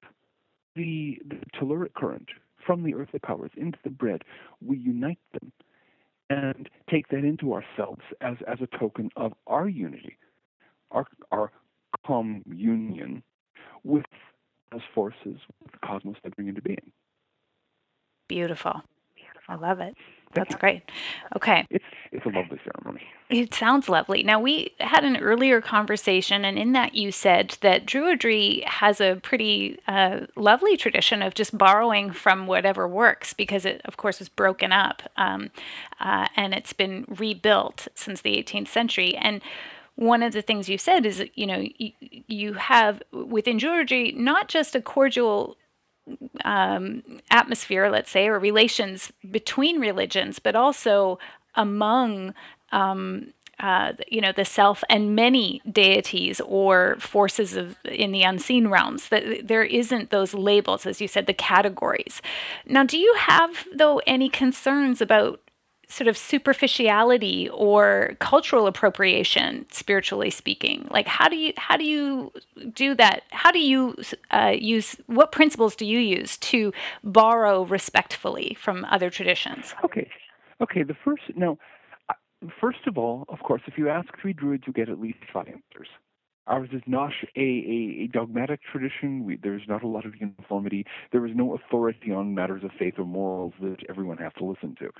the, 0.74 1.18
the 1.26 1.38
telluric 1.58 1.94
current 1.94 2.28
from 2.66 2.82
the 2.82 2.94
earthly 2.94 3.20
powers 3.20 3.50
into 3.56 3.78
the 3.84 3.90
bread. 3.90 4.22
We 4.64 4.76
unite 4.78 5.18
them 5.32 5.52
and 6.28 6.68
take 6.90 7.08
that 7.08 7.24
into 7.24 7.54
ourselves 7.54 8.02
as, 8.20 8.36
as 8.46 8.58
a 8.60 8.78
token 8.78 9.10
of 9.16 9.32
our 9.46 9.68
unity, 9.68 10.18
our, 10.90 11.06
our 11.30 11.52
communion 12.04 13.22
with 13.84 14.04
those 14.72 14.82
forces, 14.94 15.38
with 15.62 15.72
the 15.72 15.78
cosmos 15.84 16.16
that 16.24 16.34
bring 16.34 16.48
into 16.48 16.62
being. 16.62 16.92
Beautiful. 18.28 18.82
I 19.48 19.54
love 19.54 19.80
it. 19.80 19.94
That's 20.34 20.54
great. 20.54 20.82
Okay. 21.34 21.66
It's 21.70 21.84
it's 22.12 22.24
a 22.26 22.28
lovely 22.28 22.60
ceremony. 22.64 23.02
It 23.28 23.52
sounds 23.54 23.88
lovely. 23.88 24.22
Now 24.22 24.38
we 24.38 24.72
had 24.78 25.04
an 25.04 25.16
earlier 25.16 25.60
conversation, 25.60 26.44
and 26.44 26.58
in 26.58 26.72
that 26.72 26.94
you 26.94 27.10
said 27.10 27.56
that 27.60 27.84
Druidry 27.84 28.64
has 28.64 29.00
a 29.00 29.18
pretty 29.22 29.78
uh, 29.88 30.20
lovely 30.36 30.76
tradition 30.76 31.22
of 31.22 31.34
just 31.34 31.56
borrowing 31.56 32.12
from 32.12 32.46
whatever 32.46 32.86
works, 32.86 33.32
because 33.32 33.64
it, 33.64 33.80
of 33.84 33.96
course, 33.96 34.18
was 34.18 34.28
broken 34.28 34.72
up, 34.72 35.02
um, 35.16 35.50
uh, 36.00 36.28
and 36.36 36.54
it's 36.54 36.72
been 36.72 37.04
rebuilt 37.08 37.88
since 37.94 38.20
the 38.20 38.36
18th 38.36 38.68
century. 38.68 39.16
And 39.16 39.42
one 39.96 40.22
of 40.22 40.32
the 40.32 40.42
things 40.42 40.68
you 40.68 40.78
said 40.78 41.04
is, 41.04 41.24
you 41.34 41.46
know, 41.46 41.66
you, 41.78 41.92
you 42.28 42.52
have 42.54 43.02
within 43.12 43.58
Druidry 43.58 44.14
not 44.16 44.48
just 44.48 44.74
a 44.74 44.80
cordial 44.80 45.56
um, 46.44 47.02
atmosphere, 47.30 47.88
let's 47.90 48.10
say, 48.10 48.26
or 48.28 48.38
relations 48.38 49.12
between 49.30 49.80
religions, 49.80 50.38
but 50.38 50.54
also 50.54 51.18
among 51.54 52.34
um, 52.72 53.32
uh, 53.58 53.92
you 54.08 54.20
know 54.20 54.32
the 54.32 54.44
self 54.44 54.84
and 54.90 55.16
many 55.16 55.62
deities 55.70 56.40
or 56.42 56.96
forces 57.00 57.56
of 57.56 57.76
in 57.86 58.12
the 58.12 58.22
unseen 58.22 58.68
realms 58.68 59.08
that 59.08 59.48
there 59.48 59.64
isn't 59.64 60.10
those 60.10 60.34
labels 60.34 60.84
as 60.84 61.00
you 61.00 61.08
said 61.08 61.26
the 61.26 61.32
categories. 61.32 62.20
Now 62.66 62.84
do 62.84 62.98
you 62.98 63.14
have 63.18 63.66
though 63.74 64.02
any 64.06 64.28
concerns 64.28 65.00
about 65.00 65.40
sort 65.88 66.08
of 66.08 66.16
superficiality 66.16 67.48
or 67.50 68.16
cultural 68.18 68.66
appropriation 68.66 69.66
spiritually 69.70 70.30
speaking? 70.30 70.88
Like 70.90 71.06
how 71.06 71.28
do 71.28 71.36
you 71.36 71.52
how 71.56 71.76
do 71.76 71.84
you 71.84 72.32
do 72.74 72.94
that? 72.94 73.22
How 73.30 73.50
do 73.50 73.58
you 73.58 73.96
uh, 74.30 74.54
use 74.56 74.96
what 75.06 75.32
principles 75.32 75.76
do 75.76 75.86
you 75.86 75.98
use 75.98 76.36
to 76.38 76.72
borrow 77.04 77.64
respectfully 77.64 78.56
from 78.58 78.84
other 78.86 79.10
traditions? 79.10 79.74
Okay. 79.84 80.10
Okay 80.60 80.82
the 80.82 80.96
first 81.04 81.22
now 81.36 81.58
first 82.60 82.86
of 82.86 82.98
all 82.98 83.24
of 83.28 83.38
course 83.40 83.62
if 83.66 83.78
you 83.78 83.88
ask 83.88 84.08
three 84.20 84.32
druids 84.32 84.64
you 84.66 84.72
get 84.72 84.88
at 84.88 85.00
least 85.00 85.18
five 85.32 85.46
answers 85.46 85.88
Ours 86.46 86.68
is 86.72 86.82
not 86.86 87.12
a, 87.34 87.40
a, 87.40 88.04
a 88.04 88.06
dogmatic 88.06 88.60
tradition. 88.62 89.24
We, 89.24 89.36
there's 89.36 89.62
not 89.66 89.82
a 89.82 89.88
lot 89.88 90.06
of 90.06 90.14
uniformity. 90.16 90.86
There 91.12 91.26
is 91.26 91.32
no 91.34 91.54
authority 91.54 92.12
on 92.12 92.34
matters 92.34 92.62
of 92.62 92.70
faith 92.78 92.94
or 92.98 93.04
morals 93.04 93.54
that 93.60 93.78
everyone 93.88 94.18
has 94.18 94.32
to 94.38 94.44
listen 94.44 94.76
to. 94.78 94.90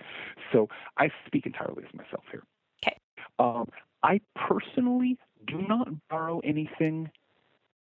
So 0.52 0.68
I 0.98 1.10
speak 1.26 1.46
entirely 1.46 1.84
as 1.86 1.94
myself 1.94 2.24
here. 2.30 2.42
Okay. 2.84 2.98
Um, 3.38 3.68
I 4.02 4.20
personally 4.34 5.18
do 5.46 5.64
not 5.68 5.88
borrow 6.08 6.40
anything 6.40 7.10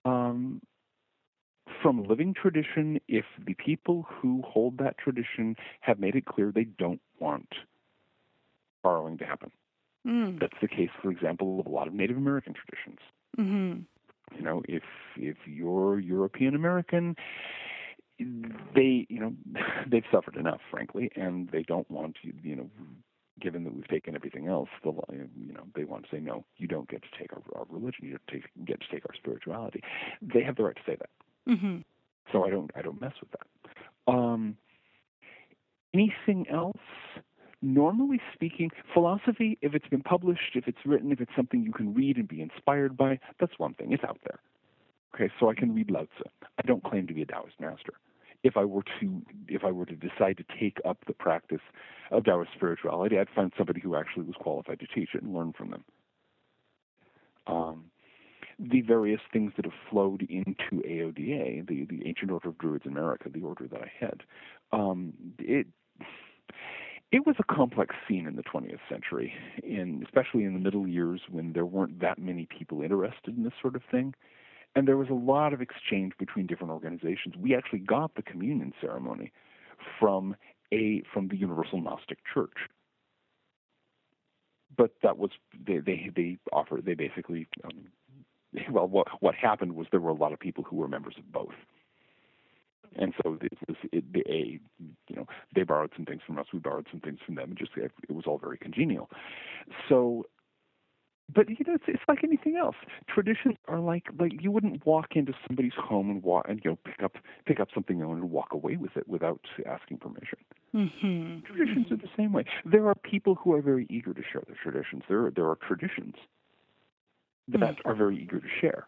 um, 0.05 0.61
from 1.81 2.03
living 2.03 2.33
tradition 2.33 2.99
if 3.07 3.25
the 3.45 3.53
people 3.53 4.05
who 4.09 4.41
hold 4.45 4.77
that 4.79 4.97
tradition 4.97 5.55
have 5.81 5.99
made 5.99 6.15
it 6.15 6.25
clear 6.25 6.51
they 6.51 6.65
don't 6.65 7.01
want 7.19 7.47
borrowing 8.83 9.17
to 9.17 9.25
happen. 9.25 9.51
Mm. 10.05 10.39
That's 10.39 10.57
the 10.61 10.67
case, 10.67 10.89
for 11.01 11.11
example, 11.11 11.61
of 11.61 11.65
a 11.65 11.69
lot 11.69 11.87
of 11.87 11.93
Native 11.93 12.17
American 12.17 12.53
traditions. 12.53 12.99
Mm-hmm. 13.39 13.81
You 14.37 14.41
know, 14.41 14.61
if 14.67 14.83
if 15.15 15.37
you're 15.45 15.99
European 15.99 16.55
American, 16.55 17.15
they 18.19 19.05
you 19.09 19.19
know 19.19 19.33
they've 19.87 20.03
suffered 20.11 20.35
enough, 20.35 20.61
frankly, 20.71 21.11
and 21.15 21.49
they 21.51 21.63
don't 21.63 21.89
want 21.89 22.17
to 22.23 22.31
you 22.47 22.55
know. 22.55 22.69
Given 23.41 23.63
that 23.63 23.73
we've 23.73 23.87
taken 23.87 24.15
everything 24.15 24.47
else, 24.47 24.69
the 24.83 24.91
you 25.35 25.53
know 25.53 25.63
they 25.75 25.85
want 25.85 26.03
to 26.03 26.15
say 26.15 26.19
no. 26.21 26.45
You 26.57 26.67
don't 26.67 26.87
get 26.87 27.01
to 27.01 27.07
take 27.19 27.33
our, 27.33 27.41
our 27.55 27.65
religion. 27.67 28.05
You 28.05 28.11
don't 28.11 28.27
take, 28.31 28.43
get 28.63 28.79
to 28.79 28.87
take 28.91 29.03
our 29.09 29.15
spirituality. 29.15 29.81
They 30.21 30.43
have 30.43 30.55
the 30.55 30.63
right 30.63 30.75
to 30.75 30.81
say 30.85 30.95
that. 30.95 31.09
Mm-hmm. 31.49 31.77
So 32.31 32.45
I 32.45 32.51
don't 32.51 32.69
I 32.75 32.83
don't 32.83 33.01
mess 33.01 33.13
with 33.19 33.31
that. 33.31 34.11
Um, 34.13 34.55
anything 35.93 36.45
else? 36.49 36.77
Normally 37.63 38.19
speaking, 38.33 38.69
philosophy, 38.93 39.57
if 39.61 39.73
it's 39.73 39.87
been 39.87 40.03
published, 40.03 40.55
if 40.55 40.67
it's 40.67 40.77
written, 40.85 41.11
if 41.11 41.21
it's 41.21 41.31
something 41.35 41.63
you 41.63 41.71
can 41.71 41.93
read 41.93 42.17
and 42.17 42.27
be 42.27 42.41
inspired 42.41 42.95
by, 42.97 43.19
that's 43.39 43.57
one 43.57 43.73
thing. 43.73 43.91
It's 43.93 44.03
out 44.03 44.19
there. 44.25 44.39
Okay, 45.15 45.31
so 45.39 45.49
I 45.49 45.55
can 45.55 45.73
read 45.73 45.89
Lao 45.89 46.03
Tzu. 46.03 46.23
I 46.57 46.61
don't 46.63 46.83
claim 46.83 47.07
to 47.07 47.13
be 47.13 47.21
a 47.21 47.25
Taoist 47.25 47.59
master. 47.59 47.93
If 48.43 48.57
I 48.57 48.65
were 48.65 48.83
to, 48.99 49.21
if 49.47 49.63
I 49.63 49.71
were 49.71 49.85
to 49.85 49.95
decide 49.95 50.37
to 50.37 50.43
take 50.59 50.79
up 50.83 50.97
the 51.07 51.13
practice 51.13 51.61
of 52.11 52.25
Taoist 52.25 52.51
spirituality, 52.55 53.17
I'd 53.17 53.29
find 53.33 53.53
somebody 53.57 53.79
who 53.79 53.95
actually 53.95 54.25
was 54.25 54.35
qualified 54.37 54.79
to 54.81 54.87
teach 54.87 55.09
it 55.13 55.23
and 55.23 55.33
learn 55.33 55.53
from 55.53 55.71
them. 55.71 55.83
Um, 57.47 57.85
the 58.59 58.81
various 58.81 59.21
things 59.31 59.53
that 59.55 59.65
have 59.65 59.73
flowed 59.89 60.23
into 60.23 60.83
AODA, 60.85 61.67
the 61.67 61.85
the 61.85 62.05
Ancient 62.05 62.31
Order 62.31 62.49
of 62.49 62.57
Druids 62.57 62.85
in 62.85 62.91
America, 62.91 63.29
the 63.29 63.41
order 63.41 63.67
that 63.67 63.81
I 63.81 63.91
head, 63.99 64.23
um, 64.71 65.13
it 65.39 65.67
it 67.13 67.27
was 67.27 67.35
a 67.37 67.43
complex 67.43 67.95
scene 68.07 68.25
in 68.25 68.35
the 68.35 68.41
20th 68.41 68.79
century, 68.89 69.33
in 69.63 70.01
especially 70.03 70.45
in 70.45 70.53
the 70.55 70.59
middle 70.59 70.87
years 70.87 71.21
when 71.29 71.53
there 71.53 71.65
weren't 71.65 72.01
that 72.01 72.17
many 72.17 72.47
people 72.47 72.81
interested 72.81 73.37
in 73.37 73.43
this 73.43 73.53
sort 73.61 73.75
of 73.75 73.83
thing, 73.91 74.15
and 74.75 74.87
there 74.87 74.97
was 74.97 75.09
a 75.09 75.13
lot 75.13 75.53
of 75.53 75.61
exchange 75.61 76.13
between 76.17 76.47
different 76.47 76.73
organizations. 76.73 77.35
We 77.37 77.55
actually 77.55 77.79
got 77.79 78.15
the 78.15 78.23
communion 78.23 78.73
ceremony 78.81 79.31
from 79.99 80.35
a 80.73 81.03
from 81.13 81.27
the 81.27 81.37
Universal 81.37 81.81
Gnostic 81.81 82.17
Church, 82.33 82.57
but 84.75 84.95
that 85.03 85.19
was 85.19 85.29
they 85.67 85.77
they 85.77 86.09
they 86.15 86.39
offered 86.51 86.83
they 86.83 86.95
basically 86.95 87.47
um, 87.63 87.89
well 88.71 88.87
what 88.87 89.07
what 89.21 89.35
happened 89.35 89.75
was 89.75 89.85
there 89.91 89.99
were 89.99 90.09
a 90.09 90.15
lot 90.15 90.33
of 90.33 90.39
people 90.39 90.63
who 90.63 90.77
were 90.77 90.87
members 90.87 91.13
of 91.19 91.31
both 91.31 91.53
and 92.97 93.13
so 93.23 93.37
it 93.41 93.51
was 93.67 93.77
it, 93.91 94.03
a 94.27 94.59
you 95.07 95.15
know 95.15 95.25
they 95.55 95.63
borrowed 95.63 95.91
some 95.95 96.05
things 96.05 96.21
from 96.25 96.37
us, 96.39 96.47
we 96.53 96.59
borrowed 96.59 96.87
some 96.91 96.99
things 96.99 97.19
from 97.25 97.35
them, 97.35 97.49
and 97.49 97.57
just 97.57 97.71
it, 97.75 97.91
was 98.09 98.25
all 98.25 98.37
very 98.37 98.57
congenial. 98.57 99.09
So 99.89 100.25
but 101.33 101.49
you 101.49 101.57
know, 101.65 101.75
it's, 101.75 101.85
it's 101.87 102.03
like 102.07 102.23
anything 102.23 102.57
else. 102.57 102.75
Traditions 103.07 103.55
are 103.67 103.79
like 103.79 104.05
like 104.19 104.33
you 104.41 104.51
wouldn't 104.51 104.85
walk 104.85 105.15
into 105.15 105.33
somebody's 105.47 105.73
home 105.77 106.09
and 106.09 106.23
walk 106.23 106.45
and 106.49 106.61
you 106.63 106.71
know 106.71 106.77
pick 106.85 107.01
up 107.03 107.13
pick 107.45 107.59
up 107.59 107.69
something 107.73 108.01
and 108.01 108.29
walk 108.29 108.53
away 108.53 108.75
with 108.75 108.95
it 108.97 109.07
without 109.07 109.41
asking 109.65 109.97
permission. 109.97 110.39
Mm-hmm. 110.75 111.45
Traditions 111.45 111.91
are 111.91 111.97
the 111.97 112.09
same 112.17 112.33
way. 112.33 112.45
There 112.65 112.87
are 112.87 112.95
people 112.95 113.35
who 113.35 113.53
are 113.53 113.61
very 113.61 113.87
eager 113.89 114.13
to 114.13 114.21
share 114.31 114.43
their 114.47 114.57
traditions. 114.61 115.03
There 115.07 115.27
are, 115.27 115.31
there 115.31 115.47
are 115.47 115.57
traditions 115.67 116.15
that 117.49 117.59
mm-hmm. 117.59 117.89
are 117.89 117.95
very 117.95 118.21
eager 118.21 118.39
to 118.39 118.47
share. 118.59 118.87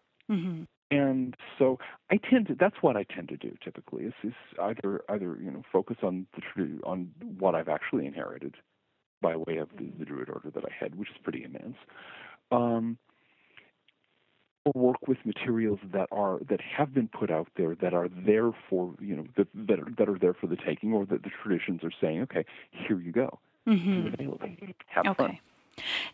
Mm-hmm 0.92 1.16
and 1.16 1.36
so 1.58 1.78
I 2.10 2.18
tend 2.18 2.46
to 2.48 2.54
that's 2.54 2.76
what 2.80 2.96
I 2.96 3.04
tend 3.04 3.28
to 3.30 3.36
do 3.36 3.56
typically 3.62 4.04
is, 4.04 4.12
is 4.22 4.32
either 4.62 5.02
either 5.08 5.36
you 5.42 5.50
know 5.50 5.62
focus 5.72 5.96
on 6.02 6.26
the 6.56 6.80
on 6.84 7.10
what 7.38 7.54
I've 7.54 7.68
actually 7.68 8.06
inherited 8.06 8.54
by 9.20 9.36
way 9.36 9.56
of 9.56 9.68
the, 9.78 9.90
the 9.98 10.04
Druid 10.04 10.28
order 10.28 10.50
that 10.54 10.64
I 10.64 10.72
had, 10.78 10.94
which 10.94 11.08
is 11.10 11.16
pretty 11.22 11.42
immense, 11.42 11.76
um, 12.52 12.98
or 14.64 14.72
work 14.74 15.08
with 15.08 15.18
materials 15.24 15.78
that 15.92 16.08
are 16.12 16.38
that 16.48 16.60
have 16.60 16.94
been 16.94 17.08
put 17.08 17.30
out 17.30 17.48
there 17.56 17.74
that 17.76 17.94
are 17.94 18.08
there 18.08 18.52
for 18.70 18.94
you 19.00 19.16
know 19.16 19.26
that 19.36 19.48
that 19.54 19.80
are, 19.80 19.88
that 19.98 20.08
are 20.08 20.18
there 20.18 20.34
for 20.34 20.46
the 20.46 20.56
taking, 20.56 20.92
or 20.92 21.06
that 21.06 21.22
the 21.22 21.30
traditions 21.42 21.82
are 21.82 21.92
saying, 22.00 22.22
okay, 22.22 22.44
here 22.70 23.00
you 23.00 23.12
go, 23.12 23.38
mm-hmm. 23.66 24.24
have 24.86 25.06
okay. 25.06 25.14
fun. 25.16 25.38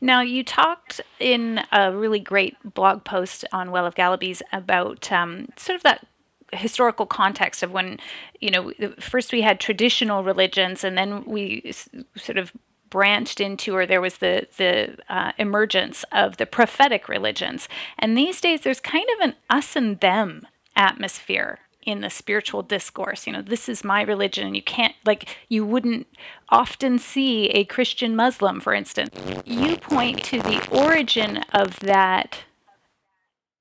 Now, 0.02 0.21
you 0.21 0.42
talked 0.42 1.00
in 1.21 1.62
a 1.71 1.97
really 1.97 2.18
great 2.18 2.56
blog 2.75 3.04
post 3.04 3.44
on 3.52 3.71
Well 3.71 3.87
of 3.87 3.94
Galabes 3.94 4.42
about 4.52 5.12
um, 5.12 5.47
sort 5.56 5.76
of 5.76 5.85
that 5.85 6.04
historical 6.52 7.06
context 7.06 7.62
of 7.62 7.71
when, 7.71 8.00
you 8.40 8.50
know, 8.50 8.73
first 8.99 9.32
we 9.32 9.42
had 9.42 9.61
traditional 9.61 10.25
religions 10.25 10.82
and 10.82 10.99
then 10.99 11.25
we 11.25 11.62
s- 11.64 11.88
sort 12.16 12.37
of 12.37 12.52
branched 12.90 13.40
into 13.40 13.75
or 13.75 13.87
there 13.87 14.02
was 14.02 14.18
the 14.18 14.47
the 14.59 14.99
uh, 15.09 15.32
emergence 15.38 16.04
of 16.11 16.37
the 16.37 16.47
prophetic 16.47 17.09
religions. 17.09 17.68
And 17.97 18.18
these 18.18 18.40
days 18.40 18.62
there's 18.62 18.80
kind 18.80 19.06
of 19.16 19.28
an 19.28 19.35
us 19.49 19.76
and 19.76 20.00
them 20.00 20.49
atmosphere 20.75 21.61
in 21.84 22.00
the 22.00 22.10
spiritual 22.10 22.62
discourse. 22.62 23.26
You 23.26 23.32
know, 23.32 23.42
this 23.42 23.68
is 23.68 23.84
my 23.84 24.02
religion, 24.02 24.46
and 24.46 24.56
you 24.56 24.62
can't, 24.62 24.94
like, 25.04 25.36
you 25.48 25.64
wouldn't 25.64 26.06
often 26.48 26.98
see 26.98 27.48
a 27.50 27.64
Christian 27.64 28.16
Muslim, 28.16 28.60
for 28.60 28.74
instance. 28.74 29.14
You 29.44 29.76
point 29.76 30.22
to 30.24 30.40
the 30.42 30.66
origin 30.70 31.38
of 31.52 31.80
that 31.80 32.44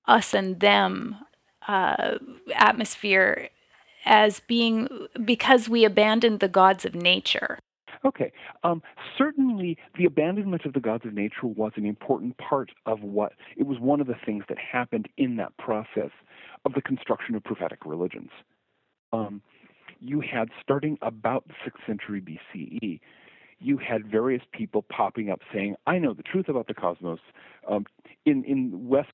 us 0.08 0.34
and 0.34 0.60
them 0.60 1.16
uh, 1.68 2.18
atmosphere 2.56 3.50
as 4.06 4.42
being 4.48 5.08
because 5.24 5.70
we 5.70 5.86
abandoned 5.86 6.40
the 6.40 6.48
gods 6.48 6.86
of 6.86 6.96
nature. 6.96 7.60
Okay. 8.04 8.32
Um, 8.64 8.82
certainly, 9.18 9.78
the 9.98 10.06
abandonment 10.06 10.66
of 10.66 10.74
the 10.74 10.80
gods 10.80 11.06
of 11.06 11.14
nature 11.14 11.46
was 11.46 11.72
an 11.76 11.86
important 11.86 12.36
part 12.38 12.72
of 12.86 13.04
what 13.04 13.34
it 13.58 13.68
was 13.68 13.80
one 13.80 14.02
of 14.02 14.08
the 14.08 14.16
things 14.26 14.44
that 14.50 14.58
happened 14.58 15.08
in 15.18 15.36
that 15.36 15.56
process 15.58 16.10
of 16.66 16.74
the 16.74 16.82
construction 16.82 17.36
of 17.36 17.44
prophetic 17.44 17.86
religions. 17.86 18.30
Um, 19.14 19.42
you 20.00 20.22
had 20.22 20.50
starting 20.62 20.98
about 21.02 21.48
the 21.48 21.54
sixth 21.64 21.82
century 21.86 22.22
BCE, 22.22 23.00
you 23.60 23.78
had 23.78 24.10
various 24.10 24.42
people 24.54 24.82
popping 24.82 25.30
up 25.30 25.42
saying, 25.54 25.76
"I 25.86 26.00
know 26.00 26.14
the 26.14 26.24
truth 26.24 26.50
about 26.50 26.68
the 26.68 26.74
cosmos." 26.74 27.20
Um, 27.68 27.86
in 28.26 28.44
in 28.46 28.88
west, 28.88 29.14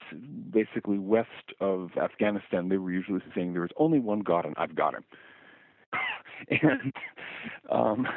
basically 0.51 0.97
west 0.97 1.53
of 1.59 1.91
Afghanistan, 1.97 2.69
they 2.69 2.77
were 2.77 2.91
usually 2.91 3.21
saying 3.35 3.53
there 3.53 3.65
is 3.65 3.71
only 3.77 3.99
one 3.99 4.21
God 4.21 4.45
and 4.45 4.55
I've 4.57 4.75
got 4.75 4.93
him. 4.95 5.03
and 6.49 6.93
um, 7.69 8.07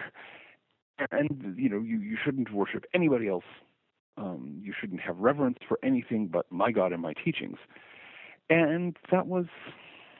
and 1.10 1.54
you 1.56 1.68
know 1.68 1.80
you, 1.80 1.98
you 1.98 2.16
shouldn't 2.24 2.52
worship 2.52 2.84
anybody 2.94 3.28
else. 3.28 3.44
Um, 4.16 4.60
you 4.62 4.72
shouldn't 4.78 5.00
have 5.00 5.18
reverence 5.18 5.58
for 5.66 5.78
anything 5.82 6.28
but 6.28 6.46
my 6.50 6.70
God 6.70 6.92
and 6.92 7.02
my 7.02 7.14
teachings. 7.24 7.58
And 8.50 8.96
that 9.10 9.26
was 9.26 9.46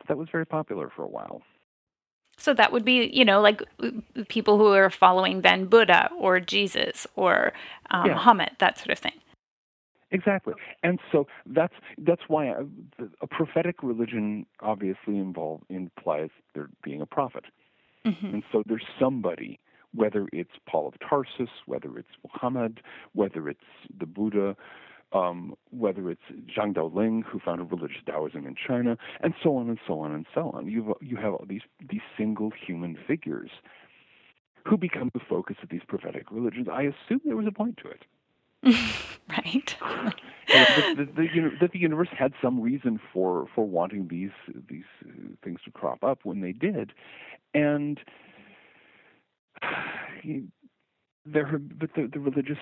that 0.09 0.17
was 0.17 0.29
very 0.33 0.47
popular 0.47 0.91
for 0.95 1.03
a 1.03 1.09
while. 1.09 1.43
So 2.39 2.55
that 2.55 2.73
would 2.73 2.87
be, 2.87 3.11
you 3.13 3.25
know, 3.25 3.43
like 3.43 3.63
people 4.29 4.57
who 4.57 4.73
are 4.73 4.89
following 4.89 5.43
then 5.43 5.67
Buddha 5.67 6.09
or 6.19 6.41
Jesus 6.41 7.07
or 7.15 7.53
um, 7.91 8.07
yeah. 8.07 8.15
Muhammad, 8.15 8.53
that 8.61 8.79
sort 8.79 8.91
of 8.91 8.99
thing. 8.99 9.13
Exactly, 10.13 10.55
and 10.83 10.99
so 11.13 11.29
that's 11.47 11.75
that's 11.99 12.23
why 12.27 12.47
a, 12.47 12.65
a 13.21 13.27
prophetic 13.29 13.77
religion 13.81 14.45
obviously 14.61 15.19
involve 15.19 15.61
implies 15.69 16.31
there 16.53 16.69
being 16.83 17.01
a 17.01 17.07
prophet, 17.07 17.45
mm-hmm. 18.05 18.27
and 18.27 18.43
so 18.51 18.65
there's 18.67 18.87
somebody 18.99 19.61
whether 19.95 20.27
it's 20.33 20.53
Paul 20.69 20.89
of 20.89 20.95
Tarsus, 21.09 21.51
whether 21.67 21.97
it's 21.99 22.09
Muhammad, 22.25 22.81
whether 23.13 23.49
it's 23.49 23.61
the 23.99 24.07
Buddha, 24.07 24.57
um, 25.13 25.55
whether 25.71 26.11
it's 26.11 26.23
Zhang 26.57 26.75
Daoling, 26.75 27.25
who 27.25 27.41
founded 27.41 27.71
religious 27.71 27.99
Taoism 28.07 28.47
in 28.47 28.55
China, 28.55 28.97
and 29.21 29.35
so 29.43 29.57
on 29.57 29.69
and 29.69 29.79
so 29.87 30.01
on 30.01 30.13
and 30.13 30.27
so 30.35 30.51
on. 30.51 30.69
You 30.69 30.95
you 31.01 31.17
have 31.17 31.35
these 31.49 31.63
these 31.89 32.03
single 32.17 32.51
human 32.51 32.97
figures 33.07 33.51
who 34.67 34.77
become 34.77 35.11
the 35.15 35.21
focus 35.29 35.57
of 35.63 35.69
these 35.69 35.83
prophetic 35.87 36.31
religions. 36.31 36.69
I 36.71 36.83
assume 36.83 37.21
there 37.25 37.37
was 37.37 37.47
a 37.47 37.53
point 37.53 37.79
to 37.79 37.89
it. 37.89 38.05
right. 39.29 39.77
that, 40.49 40.95
the, 40.97 41.05
the, 41.05 41.51
that 41.61 41.73
the 41.73 41.79
universe 41.79 42.09
had 42.17 42.33
some 42.43 42.61
reason 42.61 43.01
for 43.13 43.47
for 43.55 43.67
wanting 43.67 44.09
these 44.09 44.31
these 44.69 44.85
things 45.43 45.61
to 45.65 45.71
crop 45.71 46.05
up 46.05 46.21
when 46.25 46.41
they 46.41 46.53
did, 46.53 46.93
and 47.55 48.01
there, 51.27 51.59
but 51.59 51.91
the, 51.95 52.09
the 52.13 52.21
religious 52.21 52.59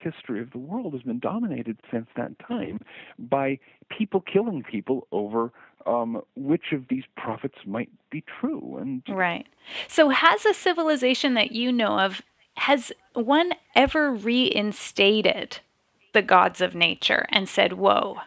history 0.00 0.40
of 0.40 0.50
the 0.50 0.58
world 0.58 0.92
has 0.92 1.02
been 1.02 1.18
dominated 1.18 1.78
since 1.90 2.06
that 2.16 2.38
time 2.38 2.80
by 3.18 3.58
people 3.88 4.20
killing 4.20 4.62
people 4.62 5.06
over 5.12 5.52
um, 5.86 6.20
which 6.36 6.72
of 6.72 6.86
these 6.88 7.04
prophets 7.16 7.58
might 7.66 7.90
be 8.10 8.22
true. 8.40 8.78
And 8.80 9.02
right. 9.08 9.46
So, 9.88 10.10
has 10.10 10.44
a 10.44 10.54
civilization 10.54 11.34
that 11.34 11.52
you 11.52 11.72
know 11.72 11.98
of 11.98 12.22
has 12.54 12.92
one 13.14 13.52
ever 13.74 14.12
reinstated 14.12 15.60
the 16.12 16.22
gods 16.22 16.60
of 16.60 16.74
nature 16.74 17.26
and 17.30 17.48
said, 17.48 17.74
"Whoa"? 17.74 18.18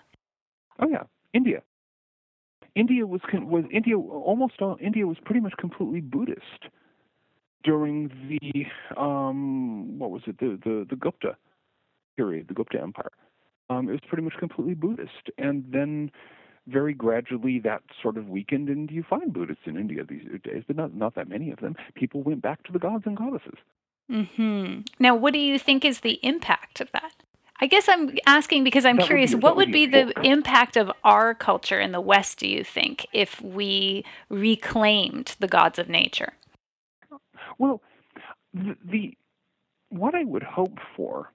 Oh 0.79 0.87
yeah, 0.87 1.03
India. 1.33 1.61
India 2.75 3.05
was 3.05 3.21
was 3.33 3.65
India 3.71 3.97
almost 3.97 4.61
all 4.61 4.77
India 4.79 5.05
was 5.05 5.17
pretty 5.25 5.41
much 5.41 5.53
completely 5.57 5.99
Buddhist 5.99 6.69
during 7.63 8.09
the 8.29 8.65
um, 8.99 9.99
what 9.99 10.09
was 10.09 10.21
it 10.25 10.39
the 10.39 10.57
the, 10.63 10.85
the 10.89 10.95
Gupta 10.95 11.35
period, 12.17 12.47
the 12.47 12.53
Gupta 12.53 12.81
Empire. 12.81 13.11
Um, 13.69 13.87
it 13.87 13.91
was 13.91 14.01
pretty 14.07 14.23
much 14.23 14.33
completely 14.39 14.73
Buddhist, 14.73 15.29
and 15.37 15.63
then 15.71 16.11
very 16.67 16.93
gradually 16.93 17.59
that 17.59 17.81
sort 18.01 18.17
of 18.17 18.27
weakened, 18.27 18.69
and 18.69 18.91
you 18.91 19.03
find 19.09 19.33
Buddhists 19.33 19.63
in 19.65 19.77
India 19.77 20.03
these 20.03 20.27
days, 20.43 20.63
but 20.67 20.75
not 20.75 20.93
not 20.93 21.15
that 21.15 21.27
many 21.27 21.51
of 21.51 21.59
them. 21.59 21.75
People 21.95 22.21
went 22.21 22.41
back 22.41 22.63
to 22.63 22.71
the 22.71 22.79
gods 22.79 23.03
and 23.05 23.17
goddesses. 23.17 23.57
Hmm. 24.09 24.81
Now, 24.99 25.15
what 25.15 25.33
do 25.33 25.39
you 25.39 25.57
think 25.57 25.85
is 25.85 26.01
the 26.01 26.19
impact 26.21 26.81
of 26.81 26.91
that? 26.91 27.13
I 27.61 27.67
guess 27.67 27.87
I'm 27.87 28.17
asking 28.25 28.63
because 28.63 28.85
I'm 28.85 28.97
that 28.97 29.05
curious. 29.05 29.31
Would 29.31 29.39
be, 29.39 29.43
what 29.43 29.55
would 29.55 29.71
be, 29.71 29.85
be 29.85 30.03
the 30.03 30.21
impact 30.23 30.75
of 30.75 30.91
our 31.03 31.33
culture 31.35 31.79
in 31.79 31.91
the 31.91 32.01
West? 32.01 32.39
Do 32.39 32.47
you 32.47 32.63
think 32.63 33.05
if 33.13 33.39
we 33.39 34.03
reclaimed 34.29 35.35
the 35.39 35.47
gods 35.47 35.77
of 35.77 35.87
nature? 35.87 36.33
Well, 37.59 37.81
the, 38.53 38.75
the 38.83 39.17
what 39.89 40.15
I 40.15 40.23
would 40.23 40.43
hope 40.43 40.79
for 40.95 41.31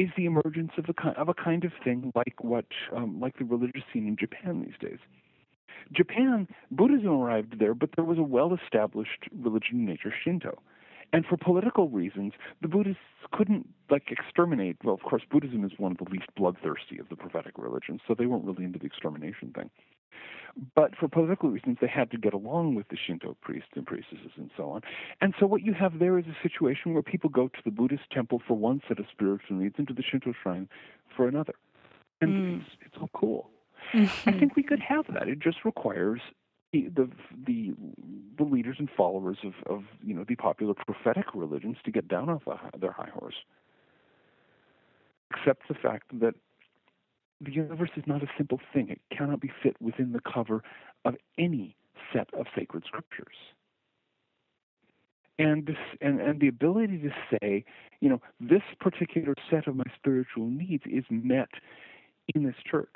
is 0.00 0.08
the 0.16 0.24
emergence 0.24 0.72
of 0.78 0.86
a 0.88 0.94
kind 0.94 1.16
of 1.16 1.28
a 1.28 1.34
kind 1.34 1.64
of 1.64 1.72
thing 1.84 2.12
like 2.14 2.42
what 2.42 2.64
um, 2.96 3.20
like 3.20 3.38
the 3.38 3.44
religious 3.44 3.82
scene 3.92 4.06
in 4.06 4.16
Japan 4.16 4.64
these 4.64 4.78
days. 4.80 4.98
Japan, 5.92 6.46
Buddhism 6.70 7.10
arrived 7.10 7.58
there, 7.58 7.74
but 7.74 7.90
there 7.96 8.04
was 8.04 8.18
a 8.18 8.22
well-established 8.22 9.28
religion 9.36 9.80
in 9.80 9.86
nature, 9.86 10.12
Shinto. 10.24 10.58
And 11.12 11.24
for 11.26 11.36
political 11.36 11.88
reasons, 11.88 12.34
the 12.62 12.68
Buddhists 12.68 13.02
couldn't 13.32 13.68
like 13.90 14.04
exterminate. 14.10 14.76
Well, 14.84 14.94
of 14.94 15.02
course, 15.02 15.22
Buddhism 15.28 15.64
is 15.64 15.72
one 15.78 15.92
of 15.92 15.98
the 15.98 16.10
least 16.10 16.26
bloodthirsty 16.36 16.98
of 16.98 17.08
the 17.08 17.16
prophetic 17.16 17.54
religions, 17.58 18.00
so 18.06 18.14
they 18.14 18.26
weren't 18.26 18.44
really 18.44 18.64
into 18.64 18.78
the 18.78 18.86
extermination 18.86 19.52
thing. 19.52 19.70
But 20.74 20.96
for 20.96 21.08
political 21.08 21.48
reasons, 21.48 21.78
they 21.80 21.86
had 21.86 22.10
to 22.10 22.18
get 22.18 22.34
along 22.34 22.74
with 22.74 22.88
the 22.88 22.96
Shinto 22.96 23.36
priests 23.40 23.70
and 23.76 23.86
priestesses 23.86 24.32
and 24.36 24.50
so 24.56 24.70
on. 24.70 24.82
And 25.20 25.34
so 25.38 25.46
what 25.46 25.62
you 25.62 25.72
have 25.74 25.98
there 25.98 26.18
is 26.18 26.26
a 26.26 26.36
situation 26.42 26.92
where 26.92 27.02
people 27.02 27.30
go 27.30 27.48
to 27.48 27.58
the 27.64 27.70
Buddhist 27.70 28.10
temple 28.10 28.42
for 28.46 28.56
one 28.56 28.82
set 28.88 28.98
of 28.98 29.06
spiritual 29.10 29.56
needs 29.56 29.76
and 29.78 29.86
to 29.88 29.94
the 29.94 30.02
Shinto 30.02 30.32
shrine 30.42 30.68
for 31.16 31.28
another. 31.28 31.54
And 32.20 32.30
mm. 32.30 32.60
it's, 32.60 32.70
it's 32.86 32.96
all 33.00 33.10
cool. 33.14 33.50
Mm-hmm. 33.94 34.28
I 34.28 34.32
think 34.38 34.56
we 34.56 34.62
could 34.62 34.80
have 34.80 35.06
that. 35.12 35.28
It 35.28 35.38
just 35.38 35.58
requires 35.64 36.20
the, 36.72 36.88
the 36.94 37.10
the 37.46 37.74
the 38.38 38.44
leaders 38.44 38.76
and 38.78 38.88
followers 38.96 39.38
of, 39.44 39.54
of 39.66 39.82
you 40.04 40.14
know 40.14 40.24
the 40.28 40.36
popular 40.36 40.74
prophetic 40.74 41.26
religions 41.34 41.76
to 41.84 41.90
get 41.90 42.06
down 42.06 42.28
off 42.28 42.42
the, 42.44 42.56
their 42.78 42.92
high 42.92 43.08
horse. 43.12 43.34
Accept 45.32 45.66
the 45.68 45.74
fact 45.74 46.06
that 46.20 46.34
the 47.40 47.52
universe 47.52 47.90
is 47.96 48.04
not 48.06 48.22
a 48.22 48.26
simple 48.36 48.60
thing. 48.72 48.88
It 48.90 49.00
cannot 49.16 49.40
be 49.40 49.50
fit 49.62 49.76
within 49.80 50.12
the 50.12 50.20
cover 50.20 50.62
of 51.04 51.14
any 51.38 51.76
set 52.12 52.28
of 52.34 52.46
sacred 52.56 52.84
scriptures. 52.86 53.36
And, 55.38 55.66
this, 55.66 55.76
and, 56.02 56.20
and 56.20 56.38
the 56.38 56.48
ability 56.48 56.98
to 56.98 57.10
say, 57.30 57.64
you 58.00 58.10
know, 58.10 58.20
this 58.40 58.62
particular 58.78 59.34
set 59.50 59.66
of 59.66 59.74
my 59.74 59.84
spiritual 59.96 60.46
needs 60.46 60.82
is 60.84 61.04
met 61.08 61.48
in 62.34 62.44
this 62.44 62.56
church. 62.70 62.94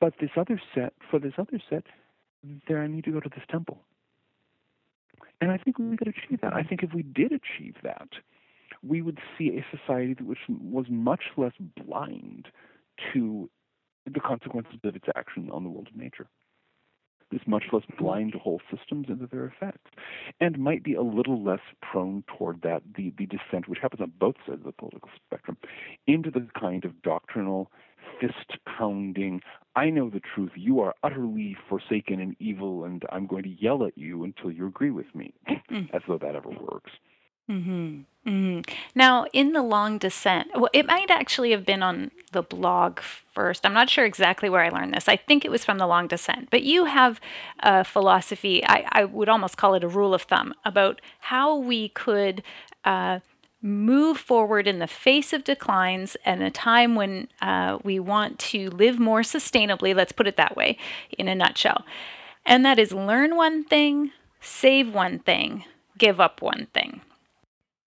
But 0.00 0.14
this 0.20 0.30
other 0.36 0.60
set, 0.74 0.92
for 1.10 1.18
this 1.18 1.32
other 1.36 1.60
set, 1.68 1.84
there 2.68 2.80
I 2.80 2.86
need 2.86 3.04
to 3.04 3.10
go 3.10 3.20
to 3.20 3.28
this 3.28 3.44
temple. 3.50 3.78
And 5.40 5.50
I 5.50 5.58
think 5.58 5.78
we 5.78 5.96
could 5.96 6.08
achieve 6.08 6.40
that. 6.42 6.52
I 6.52 6.62
think 6.62 6.82
if 6.82 6.94
we 6.94 7.02
did 7.02 7.32
achieve 7.32 7.74
that, 7.82 8.08
we 8.82 9.02
would 9.02 9.18
see 9.36 9.58
a 9.58 9.76
society 9.76 10.14
that 10.14 10.26
was, 10.26 10.38
was 10.48 10.86
much 10.88 11.22
less 11.36 11.52
blind 11.84 12.46
to 13.12 13.50
the 14.12 14.20
consequences 14.20 14.78
of 14.84 14.96
its 14.96 15.06
action 15.16 15.50
on 15.50 15.64
the 15.64 15.70
world 15.70 15.88
of 15.88 15.96
nature. 15.96 16.26
Is 17.30 17.42
much 17.46 17.64
less 17.72 17.82
blind 17.98 18.32
to 18.32 18.38
whole 18.38 18.62
systems 18.74 19.06
and 19.10 19.20
to 19.20 19.26
their 19.26 19.44
effects, 19.44 19.90
and 20.40 20.58
might 20.58 20.82
be 20.82 20.94
a 20.94 21.02
little 21.02 21.44
less 21.44 21.60
prone 21.82 22.24
toward 22.38 22.62
that 22.62 22.82
the, 22.96 23.12
the 23.18 23.26
descent, 23.26 23.68
which 23.68 23.80
happens 23.82 24.00
on 24.00 24.12
both 24.18 24.36
sides 24.46 24.60
of 24.60 24.64
the 24.64 24.72
political 24.72 25.10
spectrum, 25.26 25.58
into 26.06 26.30
the 26.30 26.48
kind 26.58 26.86
of 26.86 27.02
doctrinal, 27.02 27.70
fist 28.18 28.58
pounding, 28.64 29.42
I 29.76 29.90
know 29.90 30.08
the 30.08 30.22
truth, 30.34 30.52
you 30.54 30.80
are 30.80 30.94
utterly 31.02 31.54
forsaken 31.68 32.18
and 32.18 32.34
evil, 32.40 32.84
and 32.84 33.02
I'm 33.12 33.26
going 33.26 33.42
to 33.42 33.62
yell 33.62 33.84
at 33.84 33.98
you 33.98 34.24
until 34.24 34.50
you 34.50 34.66
agree 34.66 34.90
with 34.90 35.14
me, 35.14 35.34
mm. 35.70 35.94
as 35.94 36.00
though 36.08 36.18
that 36.18 36.34
ever 36.34 36.48
works. 36.48 36.92
Mm-hmm. 37.50 38.00
Mm-hmm. 38.28 38.74
Now, 38.94 39.24
in 39.32 39.52
the 39.52 39.62
long 39.62 39.96
descent, 39.96 40.48
well, 40.54 40.68
it 40.74 40.86
might 40.86 41.10
actually 41.10 41.50
have 41.52 41.64
been 41.64 41.82
on 41.82 42.10
the 42.32 42.42
blog 42.42 43.00
first. 43.00 43.64
I'm 43.64 43.72
not 43.72 43.88
sure 43.88 44.04
exactly 44.04 44.50
where 44.50 44.62
I 44.62 44.68
learned 44.68 44.92
this. 44.92 45.08
I 45.08 45.16
think 45.16 45.44
it 45.44 45.50
was 45.50 45.64
from 45.64 45.78
the 45.78 45.86
long 45.86 46.08
descent. 46.08 46.48
But 46.50 46.62
you 46.62 46.84
have 46.84 47.20
a 47.60 47.84
philosophy, 47.84 48.62
I, 48.66 48.86
I 48.90 49.04
would 49.04 49.30
almost 49.30 49.56
call 49.56 49.74
it 49.74 49.84
a 49.84 49.88
rule 49.88 50.12
of 50.12 50.22
thumb, 50.22 50.54
about 50.64 51.00
how 51.20 51.56
we 51.56 51.88
could 51.88 52.42
uh, 52.84 53.20
move 53.62 54.18
forward 54.18 54.66
in 54.66 54.78
the 54.78 54.86
face 54.86 55.32
of 55.32 55.42
declines 55.42 56.16
and 56.26 56.42
a 56.42 56.50
time 56.50 56.96
when 56.96 57.28
uh, 57.40 57.78
we 57.82 57.98
want 57.98 58.38
to 58.38 58.68
live 58.70 58.98
more 58.98 59.22
sustainably, 59.22 59.94
let's 59.94 60.12
put 60.12 60.26
it 60.26 60.36
that 60.36 60.54
way, 60.54 60.76
in 61.16 61.28
a 61.28 61.34
nutshell. 61.34 61.86
And 62.44 62.62
that 62.66 62.78
is 62.78 62.92
learn 62.92 63.36
one 63.36 63.64
thing, 63.64 64.12
save 64.38 64.92
one 64.92 65.18
thing, 65.18 65.64
give 65.96 66.20
up 66.20 66.42
one 66.42 66.66
thing 66.74 67.00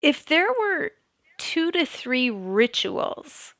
if 0.02 0.26
there 0.26 0.48
were 0.48 0.90
two 1.38 1.70
to 1.72 1.86
three 1.86 2.30
rituals 2.30 3.54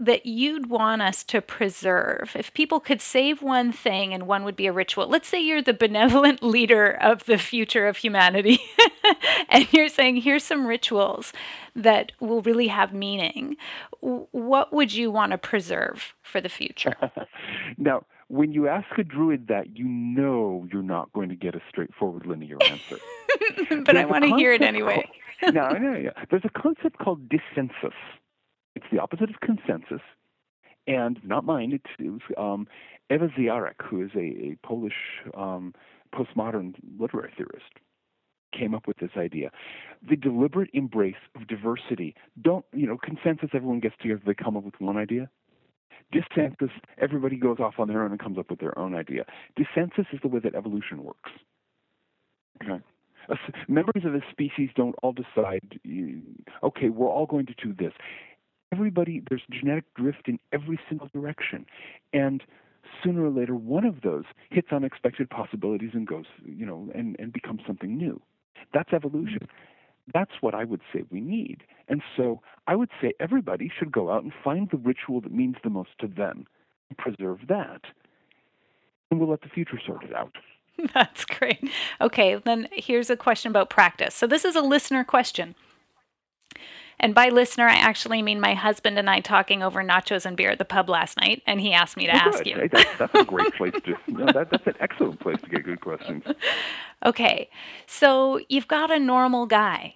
that 0.00 0.26
you'd 0.26 0.68
want 0.68 1.02
us 1.02 1.22
to 1.24 1.40
preserve? 1.40 2.32
If 2.34 2.52
people 2.52 2.80
could 2.80 3.00
save 3.00 3.42
one 3.42 3.72
thing 3.72 4.12
and 4.12 4.26
one 4.26 4.44
would 4.44 4.56
be 4.56 4.66
a 4.66 4.72
ritual, 4.72 5.08
let's 5.08 5.28
say 5.28 5.40
you're 5.40 5.62
the 5.62 5.72
benevolent 5.72 6.42
leader 6.42 6.90
of 6.90 7.24
the 7.26 7.38
future 7.38 7.86
of 7.86 7.98
humanity, 7.98 8.60
and 9.48 9.72
you're 9.72 9.88
saying, 9.88 10.16
here's 10.16 10.44
some 10.44 10.66
rituals 10.66 11.32
that 11.76 12.12
will 12.20 12.42
really 12.42 12.68
have 12.68 12.92
meaning. 12.92 13.56
What 14.00 14.72
would 14.72 14.92
you 14.92 15.10
want 15.10 15.32
to 15.32 15.38
preserve 15.38 16.14
for 16.22 16.40
the 16.40 16.48
future? 16.48 16.94
now, 17.78 18.04
when 18.28 18.52
you 18.52 18.68
ask 18.68 18.86
a 18.98 19.04
druid 19.04 19.48
that, 19.48 19.76
you 19.76 19.84
know 19.84 20.66
you're 20.72 20.82
not 20.82 21.12
going 21.12 21.28
to 21.28 21.36
get 21.36 21.54
a 21.54 21.60
straightforward 21.68 22.26
linear 22.26 22.58
answer. 22.62 22.98
but 23.68 23.86
There's 23.86 23.98
I 23.98 24.04
want 24.04 24.24
to 24.24 24.34
hear 24.36 24.52
it 24.52 24.62
anyway. 24.62 25.08
Called, 25.40 25.54
no, 25.54 25.68
no, 25.70 25.96
yeah. 25.96 26.10
There's 26.30 26.44
a 26.44 26.60
concept 26.60 26.98
called 26.98 27.28
dissensus 27.28 27.92
it's 28.74 28.86
the 28.90 28.98
opposite 28.98 29.30
of 29.30 29.40
consensus, 29.40 30.02
and 30.86 31.18
not 31.24 31.44
mine. 31.44 31.72
It's, 31.72 31.90
it 31.98 32.10
was 32.10 32.20
um, 32.36 32.66
Ewa 33.10 33.28
Ziarek, 33.28 33.82
who 33.82 34.02
is 34.02 34.10
a, 34.14 34.18
a 34.18 34.56
Polish 34.62 34.94
um, 35.34 35.74
postmodern 36.14 36.74
literary 36.98 37.32
theorist, 37.36 37.78
came 38.56 38.74
up 38.74 38.86
with 38.86 38.98
this 38.98 39.10
idea. 39.16 39.50
The 40.08 40.16
deliberate 40.16 40.70
embrace 40.72 41.14
of 41.34 41.46
diversity. 41.46 42.14
Don't, 42.40 42.64
you 42.72 42.86
know, 42.86 42.98
consensus, 42.98 43.50
everyone 43.54 43.80
gets 43.80 43.96
together, 44.00 44.22
they 44.26 44.34
come 44.34 44.56
up 44.56 44.64
with 44.64 44.80
one 44.80 44.96
idea. 44.96 45.30
Dissensus, 46.12 46.70
everybody 46.98 47.36
goes 47.36 47.58
off 47.58 47.74
on 47.78 47.88
their 47.88 48.02
own 48.02 48.10
and 48.10 48.20
comes 48.20 48.38
up 48.38 48.50
with 48.50 48.60
their 48.60 48.76
own 48.78 48.94
idea. 48.94 49.24
Dissensus 49.58 50.06
is 50.12 50.20
the 50.22 50.28
way 50.28 50.40
that 50.40 50.54
evolution 50.54 51.02
works. 51.02 51.30
Okay. 52.62 52.82
Members 53.68 54.04
of 54.04 54.14
a 54.14 54.20
species 54.30 54.68
don't 54.76 54.94
all 55.02 55.12
decide, 55.12 55.80
okay, 56.62 56.88
we're 56.90 57.08
all 57.08 57.26
going 57.26 57.46
to 57.46 57.54
do 57.54 57.72
this 57.72 57.92
everybody, 58.74 59.22
there's 59.28 59.42
genetic 59.50 59.84
drift 59.94 60.26
in 60.26 60.38
every 60.52 60.78
single 60.88 61.08
direction. 61.14 61.64
And 62.12 62.42
sooner 63.02 63.24
or 63.24 63.30
later, 63.30 63.54
one 63.54 63.84
of 63.84 64.00
those 64.02 64.24
hits 64.50 64.68
unexpected 64.72 65.30
possibilities 65.30 65.90
and 65.94 66.06
goes, 66.06 66.24
you 66.44 66.66
know, 66.66 66.88
and, 66.92 67.14
and 67.20 67.32
becomes 67.32 67.60
something 67.66 67.96
new. 67.96 68.20
That's 68.72 68.92
evolution. 68.92 69.46
That's 70.12 70.32
what 70.40 70.54
I 70.54 70.64
would 70.64 70.80
say 70.92 71.04
we 71.10 71.20
need. 71.20 71.62
And 71.88 72.02
so 72.16 72.40
I 72.66 72.76
would 72.76 72.90
say 73.00 73.12
everybody 73.20 73.70
should 73.76 73.92
go 73.92 74.10
out 74.10 74.22
and 74.22 74.32
find 74.42 74.68
the 74.70 74.76
ritual 74.76 75.20
that 75.22 75.32
means 75.32 75.56
the 75.62 75.70
most 75.70 75.90
to 76.00 76.08
them 76.08 76.46
and 76.88 76.98
preserve 76.98 77.40
that. 77.48 77.82
And 79.10 79.20
we'll 79.20 79.30
let 79.30 79.42
the 79.42 79.48
future 79.48 79.80
sort 79.84 80.04
it 80.04 80.14
out. 80.14 80.36
That's 80.94 81.24
great. 81.24 81.70
Okay, 82.00 82.34
then 82.36 82.68
here's 82.72 83.10
a 83.10 83.16
question 83.16 83.50
about 83.50 83.70
practice. 83.70 84.14
So 84.14 84.26
this 84.26 84.44
is 84.44 84.56
a 84.56 84.60
listener 84.60 85.04
question. 85.04 85.54
And 87.00 87.14
by 87.14 87.28
listener, 87.28 87.68
I 87.68 87.74
actually 87.74 88.22
mean 88.22 88.40
my 88.40 88.54
husband 88.54 88.98
and 88.98 89.10
I 89.10 89.20
talking 89.20 89.62
over 89.62 89.82
nachos 89.82 90.24
and 90.24 90.36
beer 90.36 90.50
at 90.50 90.58
the 90.58 90.64
pub 90.64 90.88
last 90.88 91.16
night, 91.20 91.42
and 91.46 91.60
he 91.60 91.72
asked 91.72 91.96
me 91.96 92.06
to 92.06 92.14
ask 92.14 92.38
good. 92.38 92.46
you. 92.46 92.68
That's, 92.70 92.98
that's 92.98 93.14
a 93.14 93.24
great 93.24 93.52
place 93.54 93.74
to. 93.84 93.96
No, 94.06 94.26
that, 94.26 94.50
that's 94.50 94.66
an 94.66 94.74
excellent 94.80 95.20
place 95.20 95.40
to 95.42 95.48
get 95.48 95.64
good 95.64 95.80
questions. 95.80 96.24
Okay, 97.04 97.50
so 97.86 98.40
you've 98.48 98.68
got 98.68 98.90
a 98.90 98.98
normal 98.98 99.46
guy, 99.46 99.94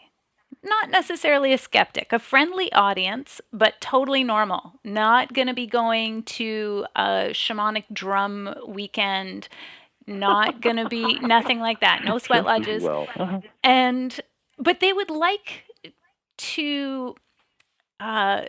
not 0.63 0.91
necessarily 0.91 1.53
a 1.53 1.59
skeptic, 1.59 2.13
a 2.13 2.19
friendly 2.19 2.73
audience, 2.73 3.41
but 3.53 3.81
totally 3.81 4.25
normal. 4.25 4.75
Not 4.85 5.33
going 5.33 5.47
to 5.47 5.55
be 5.55 5.67
going 5.67 6.25
to 6.25 6.87
a 6.97 7.31
shamanic 7.31 7.85
drum 7.93 8.55
weekend. 8.67 9.49
Not 10.07 10.61
going 10.61 10.77
to 10.77 10.89
be 10.89 11.19
nothing 11.21 11.61
like 11.61 11.81
that. 11.81 12.05
No 12.05 12.19
sweat 12.19 12.45
lodges. 12.45 12.83
Well. 12.83 13.07
Uh-huh. 13.17 13.41
And 13.63 14.21
but 14.59 14.81
they 14.81 14.93
would 14.93 15.11
like 15.11 15.65
to 16.39 17.15
uh, 18.01 18.43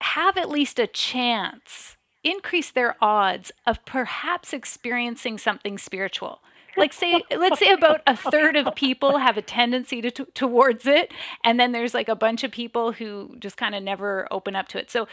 have 0.00 0.36
at 0.36 0.48
least 0.48 0.78
a 0.78 0.86
chance, 0.86 1.96
increase 2.24 2.70
their 2.70 2.96
odds 3.02 3.52
of 3.66 3.84
perhaps 3.84 4.52
experiencing 4.52 5.38
something 5.38 5.78
spiritual. 5.78 6.40
Like 6.76 6.92
say, 6.92 7.22
let's 7.30 7.58
say 7.58 7.70
about 7.70 8.02
a 8.06 8.14
third 8.14 8.54
of 8.54 8.74
people 8.74 9.18
have 9.18 9.38
a 9.38 9.42
tendency 9.42 10.02
to, 10.02 10.10
to, 10.10 10.24
towards 10.26 10.86
it, 10.86 11.10
and 11.42 11.58
then 11.58 11.72
there's 11.72 11.94
like 11.94 12.08
a 12.08 12.14
bunch 12.14 12.44
of 12.44 12.50
people 12.50 12.92
who 12.92 13.34
just 13.38 13.56
kind 13.56 13.74
of 13.74 13.82
never 13.82 14.28
open 14.30 14.54
up 14.54 14.68
to 14.68 14.78
it. 14.78 14.90
So, 14.90 15.08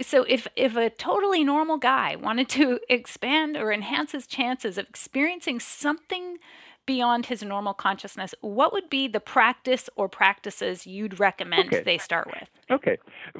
so 0.00 0.22
if 0.22 0.48
if 0.56 0.74
a 0.74 0.88
totally 0.88 1.44
normal 1.44 1.76
guy 1.76 2.16
wanted 2.16 2.48
to 2.50 2.80
expand 2.88 3.58
or 3.58 3.72
enhance 3.72 4.12
his 4.12 4.26
chances 4.26 4.78
of 4.78 4.88
experiencing 4.88 5.60
something 5.60 6.38
beyond 6.86 7.26
his 7.26 7.42
normal 7.42 7.74
consciousness, 7.74 8.34
what 8.40 8.72
would 8.72 8.90
be 8.90 9.08
the 9.08 9.20
practice 9.20 9.88
or 9.96 10.08
practices 10.08 10.86
you'd 10.86 11.20
recommend 11.20 11.68
okay. 11.68 11.82
they 11.82 11.98
start 11.98 12.26
with? 12.26 12.50
Okay. 12.70 12.98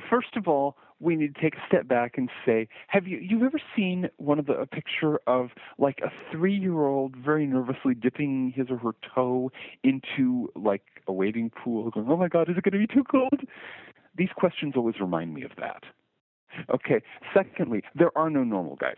First 0.09 0.37
of 0.37 0.49
all, 0.49 0.77
we 1.01 1.17
need 1.17 1.35
to 1.35 1.41
take 1.41 1.57
a 1.57 1.67
step 1.67 1.89
back 1.89 2.17
and 2.17 2.31
say, 2.47 2.69
have 2.87 3.09
you 3.09 3.19
you 3.19 3.45
ever 3.45 3.61
seen 3.75 4.09
one 4.19 4.39
of 4.39 4.47
the 4.47 4.53
a 4.53 4.67
picture 4.67 5.19
of 5.27 5.51
like 5.79 5.99
a 6.05 6.11
three 6.31 6.57
year 6.57 6.87
old 6.87 7.17
very 7.17 7.45
nervously 7.45 7.95
dipping 7.95 8.53
his 8.55 8.69
or 8.71 8.79
her 8.79 8.93
toe 9.15 9.51
into 9.83 10.49
like 10.55 10.83
a 11.09 11.13
wading 11.13 11.51
pool, 11.51 11.91
going, 11.91 12.07
"Oh 12.09 12.17
my 12.17 12.29
God, 12.29 12.49
is 12.49 12.57
it 12.57 12.63
going 12.63 12.81
to 12.81 12.87
be 12.87 12.93
too 12.93 13.05
cold?" 13.05 13.41
These 14.17 14.31
questions 14.37 14.75
always 14.77 15.01
remind 15.01 15.35
me 15.35 15.43
of 15.43 15.51
that. 15.59 15.83
Okay. 16.73 17.03
Secondly, 17.35 17.83
there 17.95 18.17
are 18.17 18.31
no 18.31 18.45
normal 18.45 18.77
guys. 18.77 18.97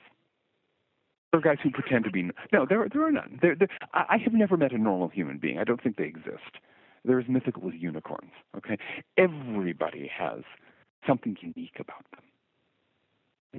Are 1.35 1.40
guys 1.40 1.59
who 1.64 1.70
pretend 1.70 2.05
to 2.05 2.12
be. 2.12 2.31
No, 2.53 2.64
there 2.64 2.88
there 2.92 3.05
are 3.05 3.11
none. 3.11 3.40
There, 3.42 3.57
there, 3.57 3.66
I 3.92 4.18
have 4.23 4.33
never 4.33 4.57
met 4.57 4.73
a 4.73 4.79
normal 4.79 5.09
human 5.09 5.38
being. 5.38 5.59
I 5.59 5.64
don't 5.64 5.83
think 5.83 5.97
they 5.97 6.05
exist. 6.05 6.59
They're 7.05 7.18
as 7.18 7.29
mythical 7.29 7.66
as 7.66 7.75
unicorns. 7.75 8.31
Okay, 8.57 8.79
everybody 9.18 10.09
has 10.16 10.42
something 11.05 11.37
unique 11.40 11.75
about 11.81 12.05
them. 12.12 12.23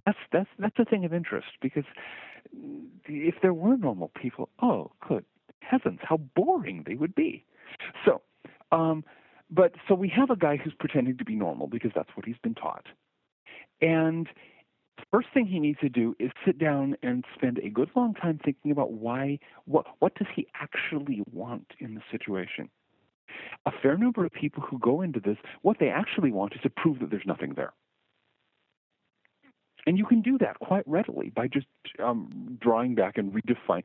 That's 0.06 0.18
that's 0.32 0.50
that's 0.58 0.80
a 0.80 0.86
thing 0.86 1.04
of 1.04 1.14
interest 1.14 1.48
because 1.62 1.84
if 3.08 3.36
there 3.42 3.54
were 3.54 3.76
normal 3.76 4.10
people, 4.16 4.48
oh, 4.62 4.92
good 5.06 5.26
heavens, 5.60 6.00
how 6.02 6.16
boring 6.16 6.86
they 6.88 6.96
would 6.96 7.14
be. 7.14 7.44
So, 8.06 8.22
um, 8.72 9.04
but 9.52 9.74
so 9.86 9.96
we 9.96 10.08
have 10.16 10.30
a 10.30 10.38
guy 10.38 10.56
who's 10.56 10.74
pretending 10.80 11.18
to 11.18 11.26
be 11.26 11.36
normal 11.36 11.68
because 11.68 11.92
that's 11.94 12.16
what 12.16 12.26
he's 12.26 12.40
been 12.42 12.56
taught, 12.56 12.86
and 13.82 14.30
first 15.12 15.28
thing 15.34 15.46
he 15.46 15.60
needs 15.60 15.80
to 15.80 15.90
do 15.90 16.16
is 16.20 16.32
sit 16.46 16.58
down 16.58 16.96
and 17.04 17.26
spend 17.36 17.60
a 17.60 17.70
good 17.70 17.90
long 17.96 18.14
time 18.14 18.40
thinking 18.44 18.72
about 18.72 18.94
why 18.94 19.40
what 19.66 19.86
what 20.00 20.16
does 20.16 20.28
he 20.36 20.48
actually 20.56 21.22
want 21.32 21.68
in 21.80 21.96
the 21.96 22.02
situation 22.12 22.70
a 23.66 23.72
fair 23.82 23.98
number 23.98 24.26
of 24.26 24.32
people 24.32 24.64
who 24.64 24.80
go 24.80 25.02
into 25.02 25.20
this 25.20 25.38
what 25.62 25.78
they 25.80 25.90
actually 25.90 26.32
want 26.32 26.54
is 26.54 26.62
to 26.62 26.70
prove 26.70 27.00
that 27.00 27.10
there's 27.10 27.26
nothing 27.26 27.54
there 27.56 27.74
and 29.86 29.98
you 29.98 30.06
can 30.06 30.22
do 30.22 30.38
that 30.40 30.60
quite 30.60 30.84
readily 30.88 31.32
by 31.36 31.48
just 31.48 31.68
um, 32.04 32.58
drawing 32.60 32.96
back 32.96 33.18
and 33.18 33.32
redefining. 33.32 33.84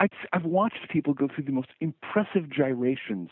I've, 0.00 0.08
I've 0.32 0.44
watched 0.44 0.88
people 0.90 1.12
go 1.12 1.28
through 1.34 1.44
the 1.44 1.52
most 1.52 1.68
impressive 1.80 2.50
gyrations 2.50 3.28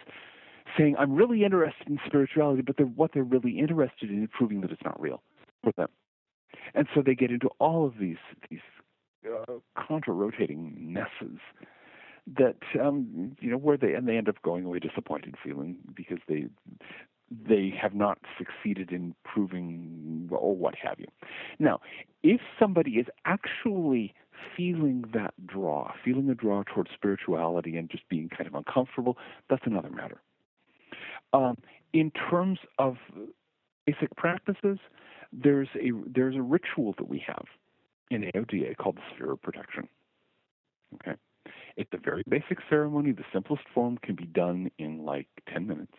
saying, 0.76 0.96
I'm 0.98 1.14
really 1.14 1.44
interested 1.44 1.88
in 1.88 1.98
spirituality, 2.06 2.62
but 2.62 2.76
they're, 2.76 2.86
what 2.86 3.12
they're 3.14 3.22
really 3.22 3.58
interested 3.58 4.10
in 4.10 4.24
is 4.24 4.28
proving 4.36 4.60
that 4.60 4.70
it's 4.70 4.82
not 4.84 5.00
real 5.00 5.22
for 5.62 5.72
them. 5.76 5.88
And 6.74 6.86
so 6.94 7.02
they 7.04 7.14
get 7.14 7.30
into 7.30 7.48
all 7.58 7.86
of 7.86 7.94
these 7.98 8.16
these 8.50 8.60
uh, 9.26 9.54
contra-rotating 9.76 10.74
messes 10.92 11.38
that 12.36 12.56
um, 12.80 13.36
you 13.40 13.50
know 13.50 13.56
where 13.56 13.76
they 13.76 13.94
and 13.94 14.08
they 14.08 14.16
end 14.16 14.28
up 14.28 14.40
going 14.42 14.64
away 14.64 14.78
disappointed, 14.78 15.36
feeling 15.42 15.76
because 15.94 16.18
they 16.28 16.46
they 17.30 17.72
have 17.80 17.94
not 17.94 18.18
succeeded 18.38 18.92
in 18.92 19.14
proving 19.24 20.28
or 20.30 20.54
what 20.54 20.74
have 20.76 20.98
you. 20.98 21.06
Now, 21.58 21.80
if 22.22 22.40
somebody 22.58 22.92
is 22.92 23.06
actually 23.24 24.14
feeling 24.56 25.04
that 25.12 25.34
draw, 25.44 25.92
feeling 26.04 26.28
a 26.30 26.34
draw 26.34 26.62
towards 26.62 26.90
spirituality 26.94 27.76
and 27.76 27.90
just 27.90 28.08
being 28.08 28.28
kind 28.28 28.46
of 28.46 28.54
uncomfortable, 28.54 29.16
that's 29.50 29.66
another 29.66 29.90
matter. 29.90 30.20
Um, 31.32 31.56
in 31.92 32.12
terms 32.12 32.60
of 32.78 32.96
basic 33.86 34.14
practices, 34.16 34.78
there's 35.32 35.68
a 35.76 35.90
there's 36.06 36.36
a 36.36 36.42
ritual 36.42 36.94
that 36.98 37.08
we 37.08 37.22
have 37.26 37.44
in 38.10 38.30
AODA 38.34 38.76
called 38.76 38.96
the 38.96 39.02
sphere 39.14 39.32
of 39.32 39.42
protection. 39.42 39.88
Okay, 40.94 41.16
it's 41.76 41.90
a 41.92 41.98
very 41.98 42.22
basic 42.28 42.58
ceremony. 42.68 43.12
The 43.12 43.24
simplest 43.32 43.64
form 43.74 43.98
can 44.02 44.14
be 44.14 44.26
done 44.26 44.70
in 44.78 45.04
like 45.04 45.28
10 45.52 45.66
minutes, 45.66 45.94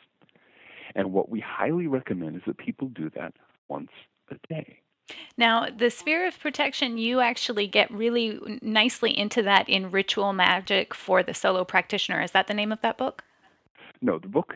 and 0.96 1.12
what 1.12 1.30
we 1.30 1.40
highly 1.40 1.88
recommend 1.88 2.38
is 2.38 2.42
that 2.48 2.58
people 2.58 2.90
do 2.90 3.10
that 3.16 3.34
once 3.68 3.92
a 4.32 4.36
day. 4.54 4.80
Now, 5.38 5.68
the 5.70 5.90
sphere 5.90 6.28
of 6.28 6.38
protection, 6.40 6.98
you 6.98 7.22
actually 7.22 7.68
get 7.68 7.90
really 7.92 8.60
nicely 8.62 9.18
into 9.18 9.42
that 9.44 9.70
in 9.70 9.90
Ritual 9.90 10.34
Magic 10.34 10.94
for 10.94 11.24
the 11.24 11.34
Solo 11.34 11.64
Practitioner. 11.64 12.22
Is 12.22 12.32
that 12.32 12.48
the 12.48 12.54
name 12.54 12.74
of 12.74 12.82
that 12.82 12.98
book? 12.98 13.24
No, 14.02 14.20
the 14.20 14.28
book, 14.28 14.56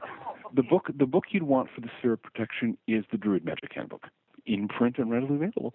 the 0.53 0.63
book, 0.63 0.89
the 0.93 1.05
book 1.05 1.25
you'd 1.29 1.43
want 1.43 1.69
for 1.73 1.79
the 1.79 1.89
sphere 1.99 2.13
of 2.13 2.23
protection 2.23 2.77
is 2.85 3.05
the 3.11 3.17
Druid 3.17 3.45
Magic 3.45 3.71
Handbook 3.73 4.07
in 4.45 4.67
print 4.67 4.97
and 4.97 5.11
readily 5.11 5.35
available. 5.35 5.73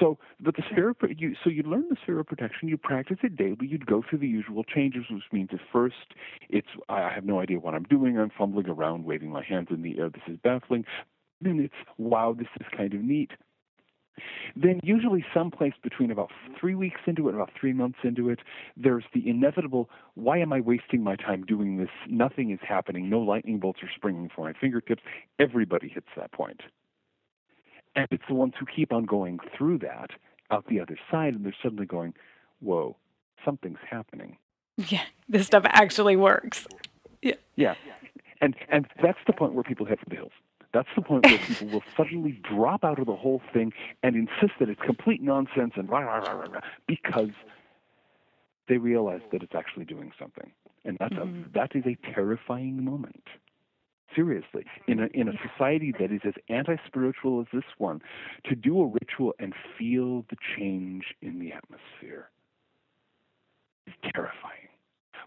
So, 0.00 0.18
but 0.40 0.56
the 0.56 0.62
sphere, 0.70 0.94
you, 1.16 1.34
so 1.42 1.50
you 1.50 1.62
learn 1.62 1.86
the 1.90 1.96
sphere 2.02 2.20
of 2.20 2.26
protection, 2.26 2.68
you 2.68 2.76
practice 2.76 3.18
it 3.22 3.36
daily, 3.36 3.66
you'd 3.66 3.86
go 3.86 4.02
through 4.08 4.20
the 4.20 4.28
usual 4.28 4.64
changes, 4.64 5.04
which 5.10 5.24
means 5.32 5.50
at 5.52 5.60
first 5.72 6.14
it's 6.48 6.68
I 6.88 7.10
have 7.12 7.24
no 7.24 7.40
idea 7.40 7.58
what 7.58 7.74
I'm 7.74 7.84
doing, 7.84 8.18
I'm 8.18 8.30
fumbling 8.36 8.68
around, 8.68 9.04
waving 9.04 9.30
my 9.30 9.44
hands 9.44 9.68
in 9.70 9.82
the 9.82 9.98
air, 9.98 10.10
this 10.10 10.22
is 10.26 10.38
baffling. 10.42 10.84
Then 11.40 11.60
it's 11.60 11.74
wow, 11.98 12.34
this 12.36 12.48
is 12.60 12.66
kind 12.76 12.94
of 12.94 13.00
neat. 13.00 13.30
Then, 14.56 14.80
usually, 14.82 15.24
someplace 15.32 15.74
between 15.82 16.10
about 16.10 16.30
three 16.58 16.74
weeks 16.74 17.00
into 17.06 17.28
it 17.28 17.32
and 17.32 17.40
about 17.40 17.52
three 17.58 17.72
months 17.72 17.98
into 18.02 18.28
it, 18.30 18.40
there's 18.76 19.04
the 19.14 19.28
inevitable 19.28 19.88
why 20.14 20.38
am 20.38 20.52
I 20.52 20.60
wasting 20.60 21.02
my 21.02 21.16
time 21.16 21.44
doing 21.44 21.76
this? 21.76 21.90
Nothing 22.08 22.50
is 22.50 22.58
happening. 22.66 23.08
No 23.08 23.20
lightning 23.20 23.58
bolts 23.58 23.80
are 23.82 23.90
springing 23.94 24.28
from 24.34 24.44
my 24.44 24.52
fingertips. 24.52 25.02
Everybody 25.38 25.88
hits 25.88 26.08
that 26.16 26.32
point. 26.32 26.62
And 27.98 28.06
it's 28.12 28.22
the 28.28 28.34
ones 28.34 28.54
who 28.60 28.64
keep 28.64 28.92
on 28.92 29.06
going 29.06 29.40
through 29.56 29.78
that 29.78 30.10
out 30.52 30.64
the 30.68 30.78
other 30.78 30.96
side, 31.10 31.34
and 31.34 31.44
they're 31.44 31.54
suddenly 31.60 31.84
going, 31.84 32.14
whoa, 32.60 32.96
something's 33.44 33.80
happening. 33.90 34.36
Yeah, 34.76 35.02
this 35.28 35.46
stuff 35.48 35.64
actually 35.66 36.14
works. 36.14 36.68
Yeah. 37.22 37.34
Yeah. 37.56 37.74
And 38.40 38.54
and 38.68 38.86
that's 39.02 39.18
the 39.26 39.32
point 39.32 39.54
where 39.54 39.64
people 39.64 39.84
head 39.84 39.98
for 39.98 40.08
the 40.10 40.14
hills. 40.14 40.30
That's 40.72 40.88
the 40.94 41.02
point 41.02 41.26
where 41.26 41.38
people 41.38 41.66
will 41.66 41.82
suddenly 41.96 42.40
drop 42.48 42.84
out 42.84 43.00
of 43.00 43.06
the 43.06 43.16
whole 43.16 43.42
thing 43.52 43.72
and 44.04 44.14
insist 44.14 44.52
that 44.60 44.68
it's 44.68 44.80
complete 44.82 45.20
nonsense 45.20 45.72
and 45.74 45.88
rah, 45.88 45.98
rah, 45.98 46.18
rah, 46.18 46.32
rah, 46.32 46.46
rah, 46.52 46.60
because 46.86 47.30
they 48.68 48.76
realize 48.76 49.22
that 49.32 49.42
it's 49.42 49.56
actually 49.56 49.86
doing 49.86 50.12
something. 50.20 50.52
And 50.84 50.98
that's 51.00 51.14
Mhm. 51.14 51.46
a, 51.46 51.48
that 51.58 51.74
is 51.74 51.84
a 51.84 51.96
terrifying 52.14 52.84
moment. 52.84 53.24
Seriously, 54.14 54.64
in 54.86 55.00
a 55.00 55.06
in 55.14 55.28
a 55.28 55.32
society 55.46 55.92
that 56.00 56.10
is 56.10 56.20
as 56.24 56.34
anti-spiritual 56.48 57.40
as 57.40 57.46
this 57.52 57.64
one, 57.76 58.00
to 58.44 58.54
do 58.54 58.80
a 58.80 58.86
ritual 58.86 59.34
and 59.38 59.54
feel 59.78 60.24
the 60.30 60.36
change 60.56 61.04
in 61.20 61.38
the 61.38 61.52
atmosphere 61.52 62.30
is 63.86 63.94
terrifying. 64.14 64.68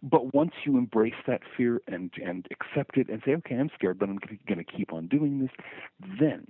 But 0.04 0.34
once 0.34 0.52
you 0.66 0.78
embrace 0.78 1.14
that 1.28 1.42
fear 1.56 1.80
and 1.88 2.12
and 2.24 2.48
accept 2.52 2.98
it 2.98 3.08
and 3.10 3.22
say, 3.24 3.34
okay, 3.36 3.56
I'm 3.56 3.70
scared, 3.76 4.00
but 4.00 4.10
I'm 4.10 4.20
going 4.48 4.58
to 4.58 4.78
keep 4.78 4.92
on 4.94 5.08
doing 5.08 5.40
this, 5.40 5.52
then 6.20 6.48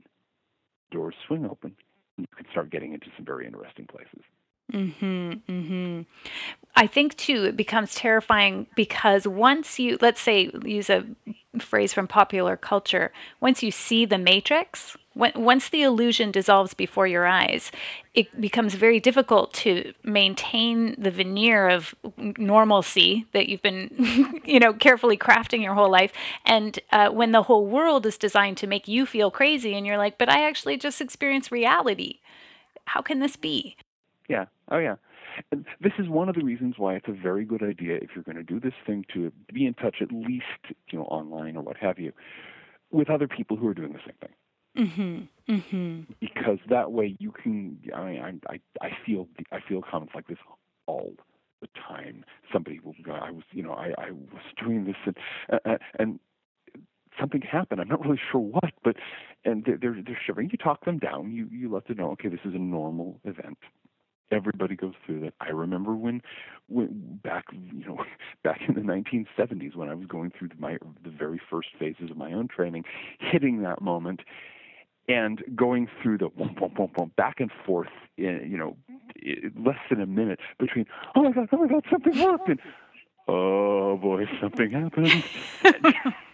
doors 0.92 1.16
swing 1.28 1.46
open 1.46 1.76
and 2.18 2.28
you 2.30 2.36
can 2.36 2.52
start 2.52 2.70
getting 2.70 2.94
into 2.94 3.08
some 3.16 3.26
very 3.26 3.46
interesting 3.46 3.88
places. 3.88 4.24
Mhm. 4.72 5.42
Mhm. 5.50 6.06
I 6.76 6.88
think 6.88 7.18
too 7.18 7.46
it 7.46 7.58
becomes 7.58 7.96
terrifying 7.96 8.68
because 8.76 9.28
once 9.28 9.80
you 9.80 9.98
let's 10.02 10.22
say 10.22 10.50
use 10.64 10.90
a 10.90 11.06
phrase 11.60 11.94
from 11.94 12.08
popular 12.08 12.56
culture, 12.58 13.12
once 13.42 13.64
you 13.64 13.72
see 13.72 14.06
the 14.06 14.18
matrix, 14.18 14.96
when, 15.14 15.34
once 15.36 15.70
the 15.70 15.84
illusion 15.84 16.32
dissolves 16.32 16.74
before 16.74 17.08
your 17.08 17.26
eyes, 17.28 17.72
it 18.14 18.40
becomes 18.40 18.76
very 18.76 19.00
difficult 19.02 19.54
to 19.56 19.94
maintain 20.04 20.96
the 20.98 21.12
veneer 21.12 21.68
of 21.70 21.94
normalcy 22.38 23.26
that 23.34 23.50
you've 23.50 23.62
been, 23.62 24.42
you 24.46 24.60
know, 24.60 24.74
carefully 24.74 25.18
crafting 25.18 25.62
your 25.64 25.74
whole 25.74 25.92
life. 25.92 26.14
And 26.46 26.80
uh, 26.92 27.10
when 27.10 27.34
the 27.34 27.44
whole 27.44 27.68
world 27.68 28.06
is 28.06 28.18
designed 28.18 28.58
to 28.58 28.68
make 28.68 28.88
you 28.88 29.06
feel 29.06 29.32
crazy, 29.32 29.74
and 29.76 29.86
you're 29.86 29.98
like, 29.98 30.18
"But 30.18 30.30
I 30.30 30.48
actually 30.48 30.78
just 30.78 31.02
experienced 31.02 31.52
reality. 31.52 32.20
How 32.86 33.02
can 33.02 33.20
this 33.20 33.36
be?" 33.38 33.78
Yeah. 34.30 34.46
Oh, 34.70 34.78
yeah. 34.78 34.96
And 35.52 35.66
this 35.82 35.94
is 36.00 36.08
one 36.10 36.30
of 36.30 36.36
the 36.36 36.44
reasons 36.44 36.76
why 36.78 36.96
it's 36.96 37.08
a 37.08 37.14
very 37.14 37.46
good 37.46 37.64
idea 37.64 37.96
if 37.96 38.10
you're 38.16 38.24
going 38.24 38.38
to 38.38 38.44
do 38.44 38.60
this 38.60 38.74
thing 38.86 39.06
to 39.14 39.32
be 39.54 39.66
in 39.66 39.74
touch 39.74 39.98
at 40.02 40.12
least, 40.12 40.46
you 40.90 41.00
know, 41.00 41.06
online 41.06 41.56
or 41.56 41.64
what 41.64 41.78
have 41.78 42.00
you, 42.00 42.12
with 42.92 43.10
other 43.10 43.28
people 43.28 43.58
who 43.58 43.68
are 43.68 43.74
doing 43.74 43.94
the 43.94 44.00
same 44.00 44.16
thing. 44.22 45.28
Mm-hmm. 45.48 45.54
Mm-hmm. 45.54 46.14
Because 46.20 46.60
that 46.70 46.92
way 46.92 47.16
you 47.20 47.32
can. 47.32 47.78
I 47.94 48.06
mean, 48.06 48.22
I 48.22 48.54
I, 48.54 48.60
I 48.82 48.90
feel 49.06 49.28
I 49.52 49.60
feel 49.68 49.82
comments 49.82 50.16
like 50.16 50.28
this 50.28 50.38
all 50.88 51.14
the 51.62 51.68
time. 51.88 52.24
Somebody 52.54 52.80
will 52.80 52.96
go, 53.04 53.12
I 53.12 53.32
was, 53.32 53.44
you 53.52 53.64
know, 53.64 53.74
I 53.74 53.94
I 53.98 54.12
was 54.12 54.44
doing 54.64 54.86
this 54.86 54.96
and 55.06 55.18
uh, 55.66 55.78
and 56.00 56.20
something 57.20 57.42
happened. 57.42 57.82
I'm 57.82 57.90
not 57.90 58.02
really 58.02 58.20
sure 58.32 58.40
what, 58.40 58.72
but 58.84 58.96
and 59.44 59.66
they're 59.66 59.78
they're, 59.78 60.02
they're 60.06 60.20
shivering. 60.26 60.50
You 60.52 60.58
talk 60.58 60.86
them 60.86 61.00
down. 61.00 61.32
You 61.34 61.48
you 61.52 61.74
let 61.74 61.88
them 61.88 61.98
know, 61.98 62.12
okay, 62.12 62.30
this 62.30 62.40
is 62.46 62.54
a 62.54 62.60
normal 62.60 63.20
event 63.26 63.58
everybody 64.32 64.76
goes 64.76 64.94
through 65.06 65.22
that. 65.22 65.34
I 65.42 65.50
remember 65.50 65.96
when, 65.96 66.22
when 66.68 67.20
back 67.24 67.46
you 67.52 67.86
know 67.86 68.04
back 68.44 68.62
in 68.68 68.76
the 68.76 68.82
1970s 68.82 69.76
when 69.76 69.90
I 69.90 69.94
was 69.94 70.08
going 70.08 70.32
through 70.38 70.50
my 70.60 70.78
the 71.04 71.10
very 71.10 71.42
first 71.50 71.70
phases 71.80 72.10
of 72.12 72.18
my 72.18 72.32
own 72.34 72.48
training, 72.48 72.86
hitting 73.20 73.62
that 73.64 73.82
moment 73.82 74.22
and 75.08 75.44
going 75.56 75.88
through 76.02 76.18
the 76.20 76.30
boom, 76.30 76.56
boom, 76.60 76.74
boom, 76.76 76.92
boom, 76.96 77.12
back 77.18 77.40
and 77.40 77.52
forth 77.66 77.90
in 78.18 78.48
you 78.50 78.58
know 78.58 78.78
eh, 79.26 79.50
less 79.66 79.80
than 79.90 80.02
a 80.02 80.06
minute 80.06 80.40
between 80.60 80.86
oh 81.16 81.24
my 81.24 81.32
god 81.32 81.48
oh 81.52 81.58
my 81.58 81.68
god 81.68 81.84
something 81.90 82.20
worked 82.24 82.50
and 82.50 82.60
oh 83.28 83.98
boy 83.98 84.26
something 84.40 84.72
happened. 84.72 85.24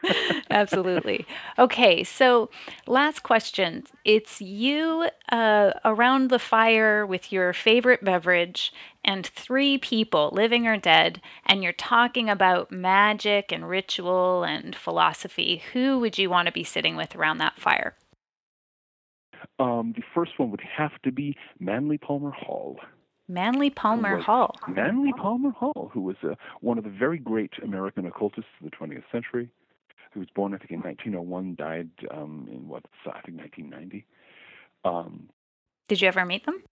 Absolutely. 0.50 1.26
Okay, 1.58 2.04
so 2.04 2.50
last 2.86 3.22
question. 3.22 3.84
It's 4.04 4.40
you 4.40 5.08
uh, 5.30 5.72
around 5.84 6.30
the 6.30 6.38
fire 6.38 7.06
with 7.06 7.32
your 7.32 7.52
favorite 7.52 8.04
beverage 8.04 8.72
and 9.04 9.26
three 9.26 9.78
people, 9.78 10.30
living 10.32 10.66
or 10.66 10.76
dead, 10.76 11.20
and 11.44 11.62
you're 11.62 11.72
talking 11.72 12.30
about 12.30 12.70
magic 12.70 13.52
and 13.52 13.68
ritual 13.68 14.44
and 14.44 14.76
philosophy. 14.76 15.62
Who 15.72 15.98
would 15.98 16.18
you 16.18 16.30
want 16.30 16.46
to 16.46 16.52
be 16.52 16.64
sitting 16.64 16.96
with 16.96 17.16
around 17.16 17.38
that 17.38 17.58
fire? 17.58 17.94
Um, 19.58 19.92
the 19.96 20.02
first 20.14 20.38
one 20.38 20.50
would 20.50 20.62
have 20.76 20.92
to 21.04 21.12
be 21.12 21.36
Manly 21.58 21.98
Palmer 21.98 22.30
Hall. 22.30 22.78
Manly 23.28 23.70
Palmer 23.70 24.18
Hall. 24.18 24.54
Manly 24.68 25.12
Palmer 25.12 25.50
Hall, 25.50 25.90
who 25.92 26.00
was 26.00 26.16
uh, 26.22 26.34
one 26.60 26.78
of 26.78 26.84
the 26.84 26.90
very 26.90 27.18
great 27.18 27.52
American 27.62 28.06
occultists 28.06 28.50
of 28.60 28.70
the 28.70 28.76
20th 28.76 29.04
century, 29.10 29.48
who 30.12 30.20
was 30.20 30.28
born, 30.34 30.54
I 30.54 30.58
think, 30.58 30.70
in 30.72 30.80
1901, 30.80 31.54
died 31.56 31.88
um, 32.10 32.48
in 32.50 32.68
what, 32.68 32.84
I 33.06 33.20
think, 33.22 33.38
1990. 33.38 34.06
Um, 34.84 35.28
Did 35.88 36.00
you 36.00 36.08
ever 36.08 36.24
meet 36.24 36.44
them? 36.46 36.62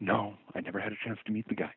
no, 0.00 0.34
I 0.54 0.60
never 0.60 0.78
had 0.78 0.92
a 0.92 0.96
chance 1.04 1.18
to 1.26 1.32
meet 1.32 1.48
the 1.48 1.54
guy. 1.54 1.72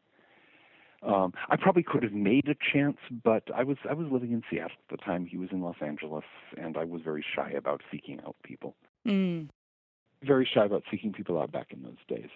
Um, 1.04 1.34
I 1.50 1.56
probably 1.56 1.82
could 1.82 2.04
have 2.04 2.14
made 2.14 2.48
a 2.48 2.56
chance, 2.72 2.98
but 3.24 3.44
I 3.56 3.64
was 3.64 3.78
I 3.90 3.94
was 3.94 4.08
living 4.12 4.34
in 4.34 4.44
Seattle 4.50 4.78
at 4.88 5.00
the 5.00 5.04
time. 5.04 5.26
He 5.26 5.38
was 5.38 5.50
in 5.52 5.62
Los 5.62 5.78
Angeles, 5.82 6.26
and 6.58 6.78
I 6.78 6.84
was 6.84 7.02
very 7.02 7.26
shy 7.36 7.52
about 7.58 7.82
seeking 7.92 8.20
out 8.26 8.36
people. 8.44 8.76
Mm. 9.08 9.50
Very 10.24 10.48
shy 10.54 10.64
about 10.64 10.84
seeking 10.92 11.12
people 11.12 11.42
out 11.42 11.52
back 11.52 11.72
in 11.72 11.82
those 11.82 11.96
days. 12.08 12.30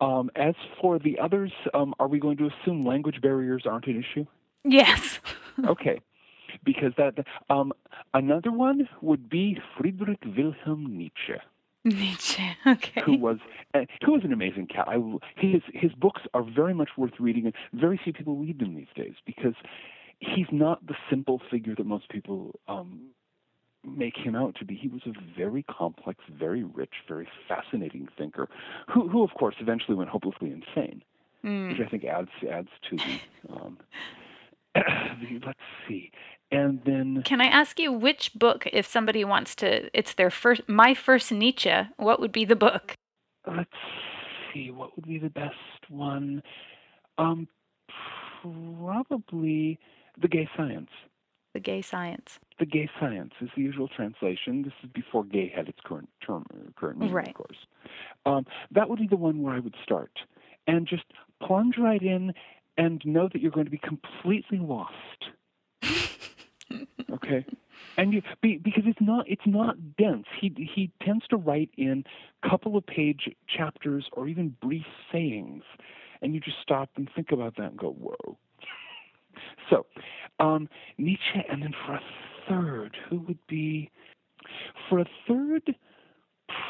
Um, 0.00 0.30
as 0.34 0.54
for 0.80 0.98
the 0.98 1.18
others, 1.18 1.52
um, 1.74 1.94
are 1.98 2.08
we 2.08 2.18
going 2.18 2.38
to 2.38 2.48
assume 2.48 2.86
language 2.86 3.20
barriers 3.20 3.64
aren't 3.66 3.86
an 3.86 4.02
issue? 4.02 4.24
Yes. 4.64 5.18
okay 5.66 6.00
because 6.64 6.92
that 6.98 7.14
um, 7.50 7.72
another 8.14 8.50
one 8.52 8.88
would 9.02 9.28
be 9.28 9.58
Friedrich 9.78 10.22
Wilhelm 10.36 10.96
Nietzsche, 10.96 11.34
Nietzsche. 11.84 12.42
Okay. 12.66 13.00
who 13.04 13.16
was 13.18 13.38
uh, 13.74 13.80
who 14.04 14.12
was 14.12 14.22
an 14.24 14.32
amazing 14.32 14.66
cat. 14.66 14.86
I, 14.88 14.96
his 15.36 15.62
his 15.72 15.92
books 15.92 16.22
are 16.34 16.42
very 16.42 16.74
much 16.74 16.90
worth 16.96 17.12
reading, 17.20 17.44
and 17.46 17.54
very 17.72 18.00
few 18.02 18.12
people 18.12 18.36
read 18.36 18.58
them 18.58 18.74
these 18.74 18.86
days 18.94 19.14
because 19.24 19.54
he's 20.18 20.46
not 20.50 20.84
the 20.86 20.94
simple 21.10 21.40
figure 21.50 21.74
that 21.76 21.86
most 21.86 22.08
people 22.08 22.58
um, 22.68 23.08
make 23.84 24.16
him 24.16 24.34
out 24.34 24.56
to 24.56 24.64
be. 24.64 24.74
He 24.74 24.88
was 24.88 25.02
a 25.06 25.12
very 25.38 25.62
complex, 25.64 26.20
very 26.30 26.64
rich, 26.64 26.94
very 27.06 27.28
fascinating 27.46 28.08
thinker, 28.18 28.48
who 28.92 29.08
who 29.08 29.22
of 29.22 29.30
course 29.34 29.54
eventually 29.60 29.96
went 29.96 30.10
hopelessly 30.10 30.50
insane, 30.50 31.02
Mm. 31.44 31.68
which 31.68 31.86
I 31.86 31.88
think 31.88 32.04
adds 32.04 32.30
adds 32.50 32.70
to 32.90 32.96
the. 32.96 33.20
Um, 33.54 33.78
the 33.78 33.84
let's 35.46 35.58
see. 35.88 36.10
And 36.52 36.80
then 36.84 37.22
Can 37.24 37.40
I 37.40 37.46
ask 37.46 37.78
you 37.78 37.92
which 37.92 38.32
book, 38.34 38.66
if 38.72 38.86
somebody 38.86 39.24
wants 39.24 39.54
to, 39.56 39.90
it's 39.98 40.14
their 40.14 40.30
first, 40.30 40.62
my 40.68 40.94
first 40.94 41.32
Nietzsche, 41.32 41.72
what 41.96 42.20
would 42.20 42.32
be 42.32 42.44
the 42.44 42.56
book? 42.56 42.94
let's 43.48 43.70
see 44.52 44.72
what 44.72 44.96
would 44.96 45.06
be 45.06 45.18
the 45.18 45.30
best 45.30 45.54
one 45.88 46.42
um 47.16 47.46
probably 48.42 49.78
the 50.20 50.26
gay 50.26 50.48
science 50.56 50.90
The 51.54 51.60
Gay 51.60 51.80
Science. 51.80 52.40
the 52.58 52.66
gay 52.66 52.88
science 52.98 53.32
is 53.40 53.48
the 53.54 53.62
usual 53.62 53.86
translation 53.88 54.62
this 54.62 54.72
is 54.82 54.90
before 54.92 55.22
gay 55.24 55.52
had 55.54 55.68
its 55.68 55.78
current 55.84 56.08
term 56.26 56.44
uh, 56.52 56.70
current 56.76 56.98
meaning 56.98 57.14
Right. 57.14 57.28
of 57.28 57.34
course 57.34 57.58
um 58.24 58.46
that 58.72 58.88
would 58.88 58.98
be 58.98 59.06
the 59.06 59.16
one 59.16 59.42
where 59.42 59.54
i 59.54 59.60
would 59.60 59.76
start 59.82 60.10
and 60.66 60.86
just 60.88 61.04
plunge 61.40 61.76
right 61.78 62.02
in 62.02 62.32
and 62.76 63.02
know 63.04 63.28
that 63.32 63.40
you're 63.40 63.50
going 63.50 63.66
to 63.66 63.70
be 63.70 63.78
completely 63.78 64.58
lost. 64.58 64.92
Okay? 67.12 67.44
And 67.96 68.12
you 68.12 68.20
be, 68.42 68.58
because 68.58 68.82
it's 68.86 69.00
not 69.00 69.26
it's 69.28 69.46
not 69.46 69.76
dense. 69.96 70.26
He 70.40 70.52
he 70.74 70.90
tends 71.02 71.26
to 71.28 71.36
write 71.36 71.70
in 71.76 72.04
couple 72.48 72.76
of 72.76 72.86
page 72.86 73.28
chapters 73.48 74.06
or 74.12 74.28
even 74.28 74.54
brief 74.60 74.84
sayings 75.10 75.62
and 76.20 76.34
you 76.34 76.40
just 76.40 76.58
stop 76.62 76.90
and 76.96 77.08
think 77.14 77.32
about 77.32 77.56
that 77.56 77.70
and 77.70 77.78
go 77.78 77.92
whoa. 77.92 78.36
So 79.70 79.86
um 80.40 80.68
nietzsche 80.98 81.42
and 81.48 81.62
then 81.62 81.74
for 81.86 81.94
a 81.94 82.00
third 82.48 82.96
who 83.08 83.20
would 83.20 83.38
be 83.48 83.90
for 84.88 85.00
a 85.00 85.06
third 85.26 85.74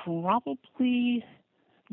probably 0.05 1.25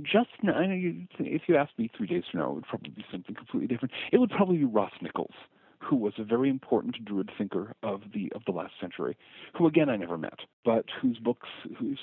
just 0.02 0.30
I 0.44 0.66
know 0.66 0.76
you, 0.76 1.08
if 1.20 1.44
you 1.48 1.56
asked 1.56 1.78
me 1.78 1.90
three 1.96 2.08
days 2.08 2.24
from 2.32 2.40
now, 2.40 2.52
it 2.52 2.56
would 2.56 2.68
probably 2.68 2.92
be 2.92 3.06
something 3.12 3.36
completely 3.36 3.68
different. 3.68 3.94
It 4.12 4.18
would 4.18 4.32
probably 4.32 4.58
be 4.58 4.66
Ross 4.66 4.92
Nichols, 5.02 5.34
who 5.80 5.96
was 5.96 6.14
a 6.18 6.24
very 6.24 6.50
important 6.50 7.04
Druid 7.06 7.30
thinker 7.38 7.76
of 7.84 8.02
the 8.14 8.32
of 8.36 8.44
the 8.46 8.52
last 8.52 8.74
century, 8.80 9.18
who 9.56 9.68
again 9.68 9.90
I 9.90 9.98
never 9.98 10.18
met, 10.18 10.40
but 10.66 10.86
whose 11.02 11.20
books, 11.20 11.50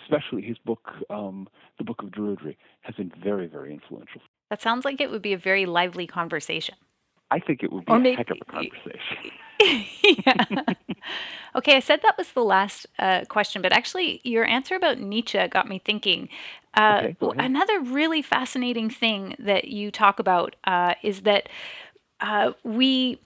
especially 0.05 0.42
his 0.42 0.59
book, 0.59 0.90
um, 1.09 1.48
the 1.79 1.85
Book 1.85 2.03
of 2.03 2.11
Druidry, 2.11 2.57
has 2.83 2.94
been 2.94 3.12
very 3.22 3.46
very 3.46 3.72
influential. 3.72 4.20
That 4.50 4.62
sounds 4.62 4.85
like 4.85 5.00
it 5.00 5.11
would 5.11 5.22
be 5.22 5.33
a 5.33 5.38
very 5.38 5.66
lively 5.66 6.07
conversation. 6.07 6.74
I 7.31 7.38
think 7.38 7.62
it 7.62 7.73
would 7.73 7.85
be 7.85 7.93
or 7.93 7.97
a 7.97 8.01
maybe, 8.01 8.16
heck 8.16 8.31
of 8.31 8.38
a 8.40 8.45
conversation. 8.45 9.31
yeah. 10.27 10.75
okay, 11.57 11.77
I 11.77 11.81
said 11.81 12.01
that 12.03 12.19
was 12.19 12.33
the 12.33 12.45
last 12.45 12.87
uh, 12.99 13.25
question, 13.27 13.62
but 13.62 13.73
actually, 13.73 14.21
your 14.25 14.45
answer 14.45 14.75
about 14.75 14.99
Nietzsche 14.99 15.47
got 15.49 15.69
me 15.69 15.81
thinking. 15.85 16.29
Uh, 16.75 17.09
okay, 17.23 17.38
another 17.38 17.81
really 17.81 18.23
fascinating 18.23 18.90
thing 18.90 19.37
that 19.38 19.66
you 19.66 19.90
talk 19.90 20.19
about 20.19 20.57
uh, 20.64 20.95
is 21.03 21.23
that 21.23 21.49
uh, 22.21 22.53
we 22.64 23.21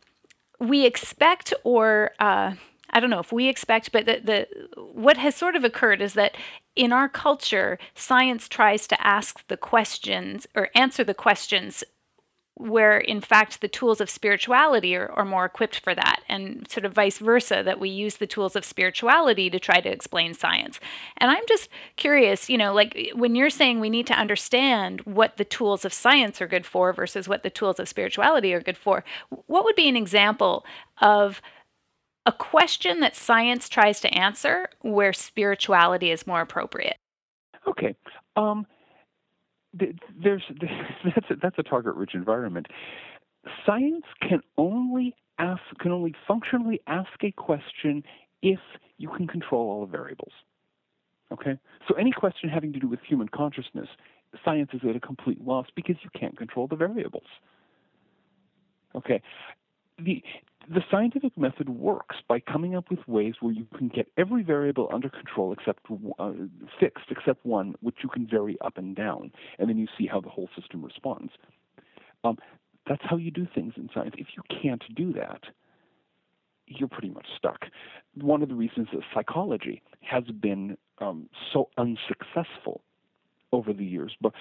we 0.61 0.87
expect 0.87 1.53
or 1.63 2.13
uh, 2.21 2.55
I 2.91 3.01
don't 3.01 3.11
know 3.11 3.19
if 3.19 3.33
we 3.33 3.49
expect, 3.49 3.93
but 3.93 4.07
the, 4.07 4.21
the 4.25 4.49
what 4.93 5.17
has 5.17 5.35
sort 5.35 5.57
of 5.57 5.65
occurred 5.65 6.01
is 6.01 6.15
that 6.15 6.37
in 6.77 6.93
our 6.93 7.09
culture, 7.09 7.79
science 7.95 8.49
tries 8.49 8.87
to 8.89 9.07
ask 9.07 9.47
the 9.49 9.57
questions 9.57 10.47
or 10.55 10.69
answer 10.75 11.05
the 11.05 11.15
questions 11.15 11.85
where 12.57 12.99
in 12.99 13.21
fact 13.21 13.61
the 13.61 13.69
tools 13.69 14.01
of 14.01 14.09
spirituality 14.09 14.95
are, 14.95 15.11
are, 15.13 15.25
more 15.25 15.45
equipped 15.45 15.81
for 15.81 15.95
that 15.95 16.23
and 16.29 16.71
sort 16.71 16.85
of 16.85 16.93
vice 16.93 17.19
versa 17.19 17.63
that 17.65 17.81
we 17.81 17.89
use 17.89 18.19
the 18.19 18.27
tools 18.27 18.55
of 18.55 18.65
spirituality 18.65 19.51
to 19.51 19.59
try 19.59 19.81
to 19.81 19.89
explain 19.89 20.35
science. 20.35 20.79
And 21.19 21.31
i'm 21.31 21.43
just 21.49 21.69
curious 21.97 22.49
you 22.49 22.57
know 22.57 22.73
like 22.73 23.11
when 23.15 23.35
you're 23.35 23.51
saying 23.51 23.81
we 23.81 23.91
need 23.91 24.07
to 24.07 24.15
understand 24.15 25.01
what 25.01 25.37
the 25.37 25.45
tools 25.45 25.85
of 25.85 25.93
science 25.93 26.41
are 26.41 26.47
good 26.47 26.67
for 26.67 26.93
versus 26.93 27.29
what 27.29 27.43
the 27.43 27.51
tools 27.51 27.81
of 27.81 27.89
spirituality 27.89 28.55
are 28.55 28.61
good 28.61 28.77
for 28.77 29.05
what 29.47 29.65
would 29.65 29.77
be 29.77 29.89
an 29.89 29.97
example 29.97 30.65
of 31.01 31.41
a 32.27 32.33
question 32.33 33.01
that 33.01 33.17
science 33.17 33.69
tries 33.69 34.01
to 34.01 34.15
answer 34.15 34.69
where 34.81 35.13
spirituality 35.13 36.11
is 36.11 36.27
more 36.27 36.41
appropriate? 36.41 36.97
Okay. 37.67 37.95
Um, 38.37 38.67
there's 40.23 40.43
that's 41.05 41.31
a, 41.31 41.37
that's 41.41 41.59
a 41.59 41.63
target-rich 41.63 42.15
environment. 42.15 42.67
Science 43.67 44.05
can 44.21 44.41
only 44.57 45.15
ask 45.39 45.61
can 45.81 45.93
only 45.93 46.15
functionally 46.27 46.81
ask 46.87 47.11
a 47.23 47.33
question 47.33 48.03
if 48.43 48.61
you 48.99 49.09
can 49.09 49.27
control 49.27 49.71
all 49.71 49.87
the 49.87 49.91
variables. 49.91 50.33
Okay, 51.33 51.59
so 51.89 51.95
any 51.95 52.13
question 52.13 52.49
having 52.49 52.73
to 52.73 52.79
do 52.79 52.87
with 52.87 53.01
human 53.07 53.29
consciousness, 53.29 53.89
science 54.45 54.71
is 54.73 54.81
at 54.89 54.95
a 54.95 55.01
complete 55.01 55.41
loss 55.45 55.67
because 55.75 55.97
you 56.03 56.11
can't 56.19 56.37
control 56.37 56.69
the 56.69 56.77
variables. 56.77 57.27
Okay, 58.95 59.21
the 59.99 60.23
the 60.69 60.83
scientific 60.91 61.37
method 61.37 61.69
works 61.69 62.17
by 62.29 62.41
coming 62.41 62.75
up 62.75 62.91
with 62.91 63.07
ways 63.07 63.35
where 63.41 63.53
you 63.53 63.67
can 63.77 63.89
get 63.89 64.09
every 64.17 64.43
variable 64.43 64.89
under 64.93 65.09
control 65.09 65.53
except 65.53 65.81
uh, 66.19 66.33
fixed 66.81 67.07
except 67.11 67.45
one 67.45 67.75
which 67.81 67.97
you 68.03 68.09
can 68.09 68.27
vary 68.27 68.57
up 68.65 68.79
and 68.79 68.97
down 68.97 69.31
and 69.59 69.69
then 69.69 69.79
you 69.79 69.87
see 69.99 70.07
how 70.07 70.21
the 70.21 70.29
whole 70.29 70.49
system 70.59 70.85
responds. 70.85 71.33
Um, 72.23 72.39
that's 72.87 73.03
how 73.05 73.17
you 73.17 73.31
do 73.31 73.47
things 73.55 73.75
in 73.77 73.89
science. 73.95 74.15
If 74.19 74.29
you 74.37 74.43
can't 74.63 74.83
do 74.95 75.13
that 75.15 75.43
you're 76.67 76.89
pretty 76.89 77.11
much 77.11 77.27
stuck. 77.37 77.67
One 78.15 78.43
of 78.43 78.49
the 78.49 78.55
reasons 78.55 78.89
that 78.93 79.03
psychology 79.13 79.83
has 80.01 80.25
been 80.25 80.77
um, 80.99 81.29
so 81.53 81.69
unsuccessful 81.77 82.83
over 83.53 83.73
the 83.73 83.85
years, 83.85 84.17
but 84.21 84.33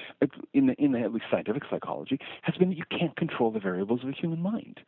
in 0.54 0.68
the, 0.68 0.74
in 0.74 0.94
the, 0.94 1.00
at 1.00 1.14
least 1.14 1.26
scientific 1.30 1.64
psychology, 1.70 2.18
has 2.42 2.56
been 2.56 2.70
that 2.70 2.78
you 2.78 2.86
can't 2.90 3.16
control 3.16 3.52
the 3.52 3.60
variables 3.60 4.02
of 4.02 4.08
the 4.08 4.14
human 4.14 4.42
mind 4.42 4.80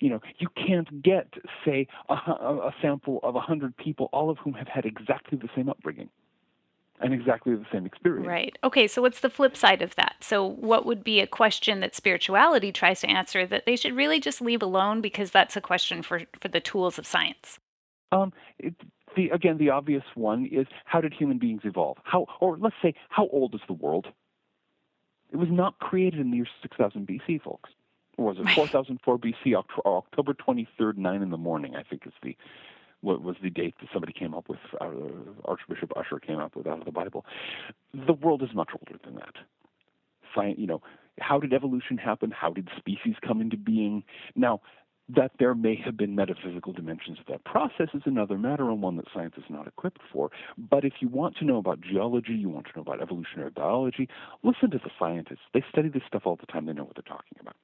you 0.00 0.08
know, 0.08 0.20
you 0.38 0.48
can't 0.56 1.02
get, 1.02 1.28
say, 1.64 1.86
a, 2.08 2.14
a 2.14 2.74
sample 2.82 3.20
of 3.22 3.34
100 3.34 3.76
people, 3.76 4.08
all 4.12 4.30
of 4.30 4.38
whom 4.38 4.54
have 4.54 4.68
had 4.68 4.86
exactly 4.86 5.38
the 5.38 5.48
same 5.54 5.68
upbringing 5.68 6.08
and 7.00 7.14
exactly 7.14 7.54
the 7.54 7.66
same 7.72 7.86
experience. 7.86 8.26
Right. 8.26 8.58
Okay, 8.64 8.86
so 8.86 9.02
what's 9.02 9.20
the 9.20 9.30
flip 9.30 9.56
side 9.56 9.82
of 9.82 9.94
that? 9.96 10.16
So, 10.20 10.44
what 10.44 10.84
would 10.84 11.04
be 11.04 11.20
a 11.20 11.26
question 11.26 11.80
that 11.80 11.94
spirituality 11.94 12.72
tries 12.72 13.00
to 13.00 13.08
answer 13.08 13.46
that 13.46 13.66
they 13.66 13.76
should 13.76 13.94
really 13.94 14.20
just 14.20 14.40
leave 14.40 14.62
alone 14.62 15.00
because 15.00 15.30
that's 15.30 15.56
a 15.56 15.60
question 15.60 16.02
for, 16.02 16.22
for 16.40 16.48
the 16.48 16.60
tools 16.60 16.98
of 16.98 17.06
science? 17.06 17.58
Um, 18.12 18.32
it, 18.58 18.74
the, 19.16 19.30
again, 19.30 19.58
the 19.58 19.70
obvious 19.70 20.04
one 20.14 20.46
is 20.46 20.66
how 20.84 21.00
did 21.00 21.14
human 21.14 21.38
beings 21.38 21.62
evolve? 21.64 21.98
How, 22.04 22.26
or 22.40 22.58
let's 22.58 22.76
say, 22.82 22.94
how 23.08 23.28
old 23.28 23.54
is 23.54 23.60
the 23.66 23.74
world? 23.74 24.06
It 25.30 25.36
was 25.36 25.48
not 25.50 25.78
created 25.78 26.20
in 26.20 26.30
the 26.30 26.38
year 26.38 26.46
6000 26.62 27.06
BC, 27.06 27.42
folks 27.42 27.70
was 28.20 28.36
it 28.38 28.48
4004 28.54 29.18
BC, 29.18 29.54
October 29.54 30.34
23rd, 30.34 30.96
nine 30.96 31.22
in 31.22 31.30
the 31.30 31.36
morning. 31.36 31.76
I 31.76 31.82
think 31.82 32.06
is 32.06 32.12
the 32.22 32.36
what 33.02 33.22
was 33.22 33.36
the 33.42 33.48
date 33.50 33.74
that 33.80 33.88
somebody 33.92 34.12
came 34.12 34.34
up 34.34 34.48
with. 34.48 34.58
Uh, 34.80 34.90
Archbishop 35.46 35.90
Ussher 35.96 36.18
came 36.18 36.38
up 36.38 36.54
with 36.54 36.66
out 36.66 36.80
of 36.80 36.84
the 36.84 36.92
Bible. 36.92 37.24
The 37.94 38.12
world 38.12 38.42
is 38.42 38.50
much 38.54 38.70
older 38.74 39.00
than 39.02 39.14
that. 39.14 39.34
Science, 40.34 40.58
you 40.58 40.66
know, 40.66 40.82
how 41.18 41.38
did 41.38 41.52
evolution 41.52 41.96
happen? 41.96 42.30
How 42.30 42.50
did 42.50 42.68
species 42.76 43.14
come 43.26 43.40
into 43.40 43.56
being? 43.56 44.04
Now, 44.36 44.60
that 45.16 45.32
there 45.38 45.54
may 45.54 45.74
have 45.84 45.96
been 45.96 46.14
metaphysical 46.14 46.72
dimensions 46.72 47.18
of 47.18 47.26
that 47.26 47.44
process 47.44 47.88
is 47.94 48.02
another 48.04 48.38
matter 48.38 48.70
and 48.70 48.80
one 48.80 48.96
that 48.96 49.06
science 49.12 49.34
is 49.36 49.44
not 49.48 49.66
equipped 49.66 50.00
for. 50.12 50.30
But 50.56 50.84
if 50.84 50.94
you 51.00 51.08
want 51.08 51.36
to 51.38 51.44
know 51.44 51.56
about 51.56 51.80
geology, 51.80 52.34
you 52.34 52.48
want 52.48 52.66
to 52.66 52.72
know 52.76 52.82
about 52.82 53.02
evolutionary 53.02 53.50
biology, 53.50 54.08
listen 54.42 54.70
to 54.70 54.78
the 54.78 54.90
scientists. 54.98 55.40
They 55.52 55.64
study 55.70 55.88
this 55.88 56.02
stuff 56.06 56.22
all 56.26 56.36
the 56.36 56.46
time. 56.46 56.66
They 56.66 56.72
know 56.72 56.84
what 56.84 56.94
they're 56.94 57.02
talking 57.02 57.38
about. 57.40 57.56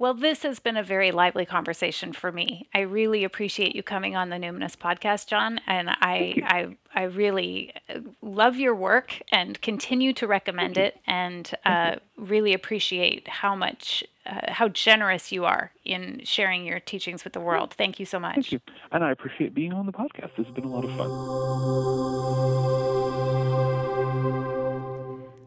Well, 0.00 0.14
this 0.14 0.42
has 0.44 0.58
been 0.60 0.78
a 0.78 0.82
very 0.82 1.12
lively 1.12 1.44
conversation 1.44 2.14
for 2.14 2.32
me. 2.32 2.66
I 2.72 2.80
really 2.80 3.22
appreciate 3.22 3.76
you 3.76 3.82
coming 3.82 4.16
on 4.16 4.30
the 4.30 4.36
Numinous 4.36 4.74
podcast, 4.74 5.26
John, 5.26 5.60
and 5.66 5.90
I 5.90 6.36
I 6.42 6.76
I 6.94 7.02
really 7.02 7.74
uh, 7.86 7.98
love 8.22 8.56
your 8.56 8.74
work 8.74 9.20
and 9.30 9.60
continue 9.60 10.14
to 10.14 10.26
recommend 10.26 10.78
it, 10.78 10.98
and 11.06 11.50
uh, 11.66 11.96
really 12.16 12.54
appreciate 12.54 13.28
how 13.28 13.54
much 13.54 14.02
uh, 14.24 14.50
how 14.50 14.68
generous 14.68 15.32
you 15.32 15.44
are 15.44 15.70
in 15.84 16.22
sharing 16.24 16.64
your 16.64 16.80
teachings 16.80 17.22
with 17.22 17.34
the 17.34 17.40
world. 17.40 17.74
Thank 17.74 18.00
you 18.00 18.06
so 18.06 18.18
much. 18.18 18.36
Thank 18.36 18.52
you, 18.52 18.60
and 18.92 19.04
I 19.04 19.10
appreciate 19.10 19.52
being 19.52 19.74
on 19.74 19.84
the 19.84 19.92
podcast. 19.92 20.34
This 20.34 20.46
has 20.46 20.54
been 20.54 20.64
a 20.64 20.70
lot 20.70 20.86
of 20.86 20.96
fun. 20.96 22.30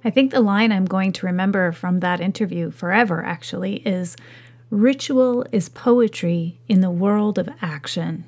I 0.05 0.09
think 0.09 0.31
the 0.31 0.41
line 0.41 0.71
I'm 0.71 0.85
going 0.85 1.13
to 1.13 1.25
remember 1.25 1.71
from 1.71 2.01
that 2.01 2.19
interview 2.19 2.71
forever 2.71 3.23
actually 3.23 3.75
is 3.87 4.17
Ritual 4.73 5.45
is 5.51 5.69
poetry 5.69 6.57
in 6.67 6.81
the 6.81 6.89
world 6.89 7.37
of 7.37 7.47
action. 7.61 8.25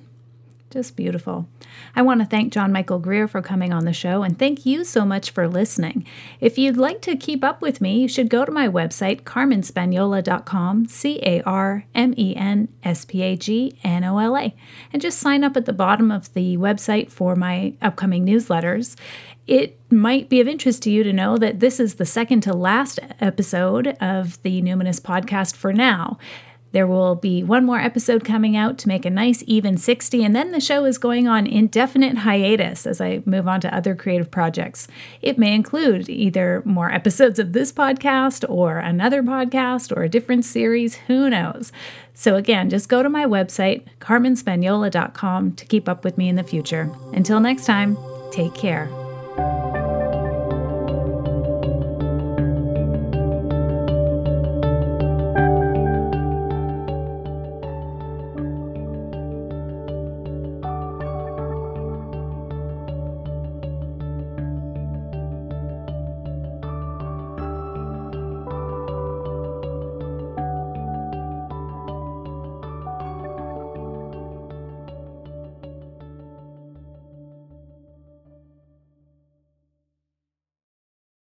Just 0.75 0.97
beautiful. 0.97 1.47
I 1.95 2.01
want 2.01 2.19
to 2.19 2.25
thank 2.25 2.51
John 2.51 2.73
Michael 2.73 2.99
Greer 2.99 3.29
for 3.29 3.41
coming 3.41 3.71
on 3.71 3.85
the 3.85 3.93
show 3.93 4.23
and 4.23 4.38
thank 4.38 4.65
you 4.65 4.83
so 4.83 5.05
much 5.05 5.31
for 5.31 5.47
listening. 5.47 6.05
If 6.41 6.57
you'd 6.57 6.75
like 6.75 7.01
to 7.03 7.15
keep 7.15 7.45
up 7.45 7.61
with 7.61 7.79
me, 7.79 8.01
you 8.01 8.09
should 8.09 8.29
go 8.29 8.43
to 8.43 8.51
my 8.51 8.67
website, 8.67 9.21
carmenspagnola.com, 9.21 10.88
C 10.88 11.21
A 11.23 11.41
R 11.43 11.85
M 11.95 12.13
E 12.17 12.35
N 12.35 12.67
S 12.83 13.05
P 13.05 13.21
A 13.21 13.38
G 13.38 13.79
N 13.85 14.03
O 14.03 14.17
L 14.17 14.35
A, 14.35 14.53
and 14.91 15.01
just 15.01 15.19
sign 15.19 15.45
up 15.45 15.55
at 15.55 15.63
the 15.65 15.71
bottom 15.71 16.11
of 16.11 16.33
the 16.33 16.57
website 16.57 17.09
for 17.09 17.38
my 17.38 17.75
upcoming 17.81 18.25
newsletters. 18.25 18.97
It 19.47 19.79
might 19.89 20.27
be 20.27 20.41
of 20.41 20.47
interest 20.49 20.83
to 20.83 20.91
you 20.91 21.05
to 21.05 21.13
know 21.13 21.38
that 21.38 21.61
this 21.61 21.79
is 21.79 21.95
the 21.95 22.05
second 22.05 22.41
to 22.41 22.53
last 22.53 22.99
episode 23.21 23.95
of 24.01 24.41
the 24.41 24.61
Numinous 24.61 24.99
podcast 24.99 25.55
for 25.55 25.71
now. 25.71 26.17
There 26.75 26.85
will 26.85 27.15
be 27.15 27.41
one 27.41 27.63
more 27.63 27.79
episode 27.79 28.25
coming 28.25 28.57
out 28.57 28.77
to 28.79 28.89
make 28.89 29.05
a 29.05 29.09
nice 29.09 29.45
even 29.47 29.77
60, 29.77 30.25
and 30.25 30.35
then 30.35 30.51
the 30.51 30.59
show 30.59 30.83
is 30.83 30.97
going 30.97 31.25
on 31.25 31.47
indefinite 31.47 32.17
hiatus 32.17 32.85
as 32.85 32.99
I 32.99 33.23
move 33.25 33.47
on 33.47 33.61
to 33.61 33.73
other 33.73 33.95
creative 33.95 34.29
projects. 34.29 34.89
It 35.21 35.38
may 35.38 35.55
include 35.55 36.09
either 36.09 36.61
more 36.65 36.91
episodes 36.91 37.39
of 37.39 37.53
this 37.53 37.71
podcast 37.71 38.43
or 38.49 38.79
another 38.79 39.23
podcast 39.23 39.95
or 39.95 40.03
a 40.03 40.09
different 40.09 40.43
series, 40.43 40.95
who 41.07 41.29
knows. 41.29 41.71
So, 42.13 42.35
again, 42.35 42.69
just 42.69 42.89
go 42.89 43.01
to 43.01 43.09
my 43.09 43.23
website, 43.23 43.85
carmenspagnola.com, 44.01 45.53
to 45.53 45.65
keep 45.65 45.88
up 45.88 46.03
with 46.03 46.17
me 46.17 46.27
in 46.27 46.35
the 46.35 46.43
future. 46.43 46.91
Until 47.13 47.39
next 47.39 47.65
time, 47.65 47.97
take 48.33 48.53
care. 48.53 48.89